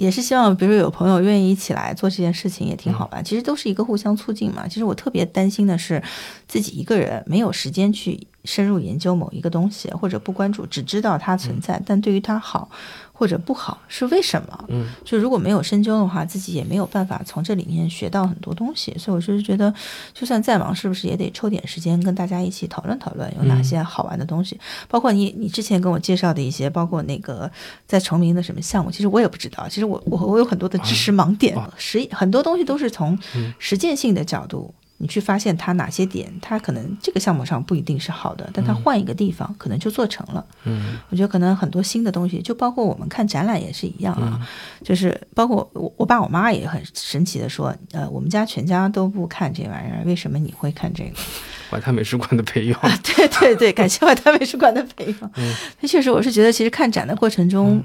[0.00, 3.20] 也是希望，比如说有朋友愿意一起来做这件事情，也挺好吧。
[3.20, 4.66] 其实都是一个互相促进嘛。
[4.66, 6.02] 其实我特别担心的是，
[6.48, 12.70] 自己一个人没有时间去深入研究某一个东西，或者不关注，只知道它存在，但对于它好。
[13.12, 14.64] 或者不好是为什么？
[14.68, 18.96] 嗯，就如果没有深究的话，自己也没有办法从这里面学到很多东西。
[18.96, 19.70] 所以我就是觉得，
[20.14, 24.58] 就算再忙，是不是也得抽点时间跟大家一起讨论讨论有哪些好玩的东西？
[24.88, 27.50] 包括你你之前跟我介绍的一些，包括那个
[27.86, 29.68] 在崇明的什么项目，其实我也不知道。
[29.68, 33.18] 其实我我我有很多的知识盲点，实很多东西都是从
[33.58, 34.72] 实践性的角度。
[35.02, 40.44] 你去发现它哪些点，它可能这个项目上不一定是好的，但它换一个地方可能就做成了。
[40.64, 44.38] 嗯，我觉得可能很多新的东西，就包括我们看展览也是一样啊，
[44.84, 51.18] 就是包括我我爸我妈也很神奇的说，呃，我们家全家都不看这玩意儿，为什么你会看这个？
[51.72, 52.78] 外滩美术馆的培养，
[53.16, 55.30] 对对对，感谢外滩美术馆的培养。
[55.36, 55.54] 嗯，
[55.86, 57.82] 确实，我是觉得其实看展的过程中。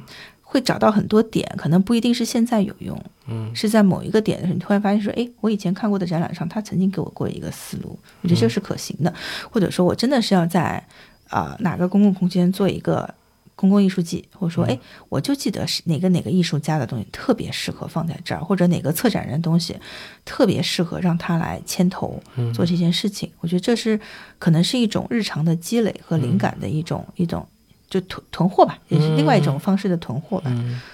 [0.48, 9.14] 会找到很多点，可能不一定是现在有用，嗯，是在某一个点的时候，你突然发现说，哎，我以前看过的展览上，他曾经给我过一个思路，我觉得这是可行的，
[9.52, 10.82] 或者说我真的是要在
[11.30, 13.14] 啊哪个公共空间做一个
[13.56, 14.80] 公共艺术季，或者说，哎，
[15.10, 19.76] 我就记得是哪个哪个艺术家的东西特别适合放在这儿，或者哪个策展人东西
[20.24, 22.22] 特别适合让他来牵头
[22.54, 24.00] 做这件事情，我觉得这是
[24.40, 27.46] 可能是一种日常的积累和灵感的一种一种。
[27.90, 30.52] 就囤囤货吧，也是另外一种方式的囤货吧。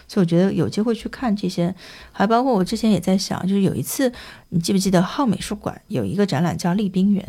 [0.07, 1.73] 所以我觉得有机会去看这些，
[2.11, 4.11] 还包括我之前也在想，就是有一次，
[4.49, 7.25] 你记不记得浩美术馆有一个展览叫《丽冰园》？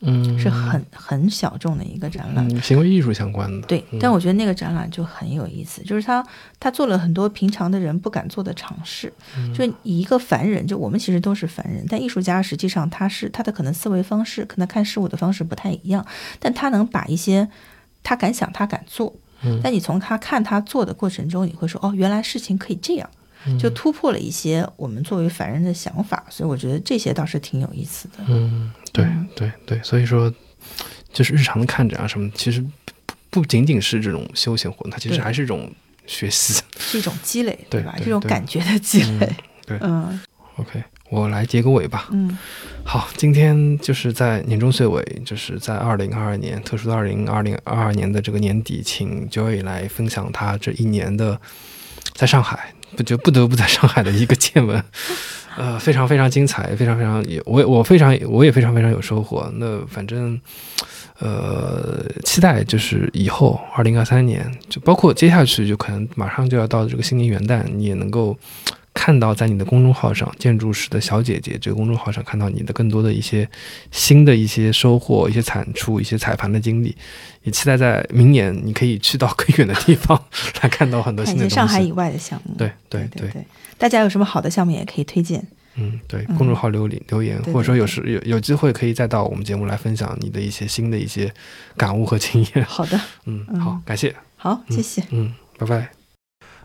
[0.00, 3.66] 嗯，是很很小众的一个展览，行为艺术相关的。
[3.66, 6.22] 对，但我觉得那个展览就很有意思，就是他
[6.60, 9.10] 他做了很多平常的人不敢做的尝试。
[9.56, 16.04] 就以一个凡人，就我们其实都是凡人，但艺术家实际上他是他的可能思维方式，可能看事物的方式不太一样，
[16.38, 17.48] 但他能把一些。
[18.06, 19.12] 他敢想，他敢做，
[19.60, 23.10] 但你从他看他做的过程中，你会说，哦，原来事情可以这样，
[23.58, 28.18] 就突破了一些我们作为凡人的想法，所以我觉得这些倒是挺有意思的。
[28.28, 29.04] 嗯，对
[29.34, 30.32] 对对，所以说，
[31.12, 32.60] 就是日常的看着啊什么，其实
[33.04, 35.68] 不不仅仅是这种休闲活动，它其实还是一种
[36.06, 37.92] 学习，是一种积累，对吧？
[37.98, 39.36] 这种感觉的积累，
[39.66, 40.20] 对，嗯
[40.58, 40.84] ，OK。
[41.08, 42.08] 我来结个尾吧。
[42.10, 42.36] 嗯，
[42.88, 51.38] 好，今天就是在年终岁尾，就是在二零二二年特殊的二零二零二二年的这个年底，请 Joy 来分享他这一年的
[52.14, 54.82] 在上海不就不得不在上海的一个见闻。
[55.58, 59.50] 呃，非常非常精彩，非常非常也我我非常我也非常非常有收获。
[59.56, 60.40] 那反正
[61.18, 68.38] 呃，期待就是以后二零二三年，就包括接下去就可能马上就要到这个新年元旦，你也能够。
[68.96, 73.46] 看到在你的公众号上“建筑师的小姐姐”这个公众号上看到你的更多的一些
[73.92, 76.96] 新的一些收获、一些产出、一些彩盘的经历，
[77.42, 80.20] 也期待在明年你可以去到更远的地方
[80.62, 81.54] 来看到很多新的东西。
[81.54, 83.44] 上海以外的项目，对对对对，
[83.76, 85.46] 大家有什么好的项目也可以推荐。
[85.74, 91.30] 嗯，对，公众号留留言，或者说有时有有机会可以再到我们节目来分享你的一些新的一些
[91.76, 92.64] 感悟和经验。
[92.64, 95.90] 好的，嗯，好，感谢，好，谢谢，嗯，拜拜，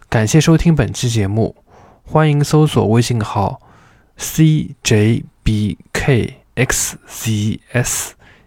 [0.08, 1.54] 感谢收听本期节目。
[2.12, 3.62] 欢迎搜索微信号
[4.18, 5.22] cjbkxzs，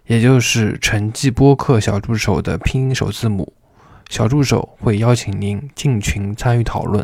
[0.05, 3.53] 也就是陈记播客小助手的拼音首字母。
[4.07, 7.03] 小助手会邀请您进群参与讨论。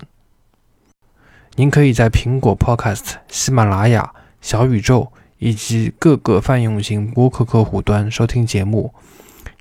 [1.56, 8.94] 您可以在苹果 Podcast、喜马拉雅、小宇宙以及各个泛用型播客客户端收听节目，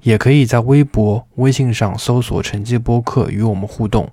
[0.02, 4.10] 也可以在微博、微信上搜索“陈记播客”与我们互动。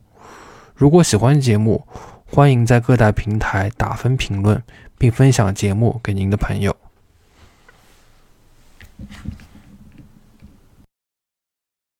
[0.73, 1.85] 如果喜欢节目，
[2.29, 4.61] 欢迎在各大平台打分评论，
[4.97, 6.75] 并分享节目给您的朋友。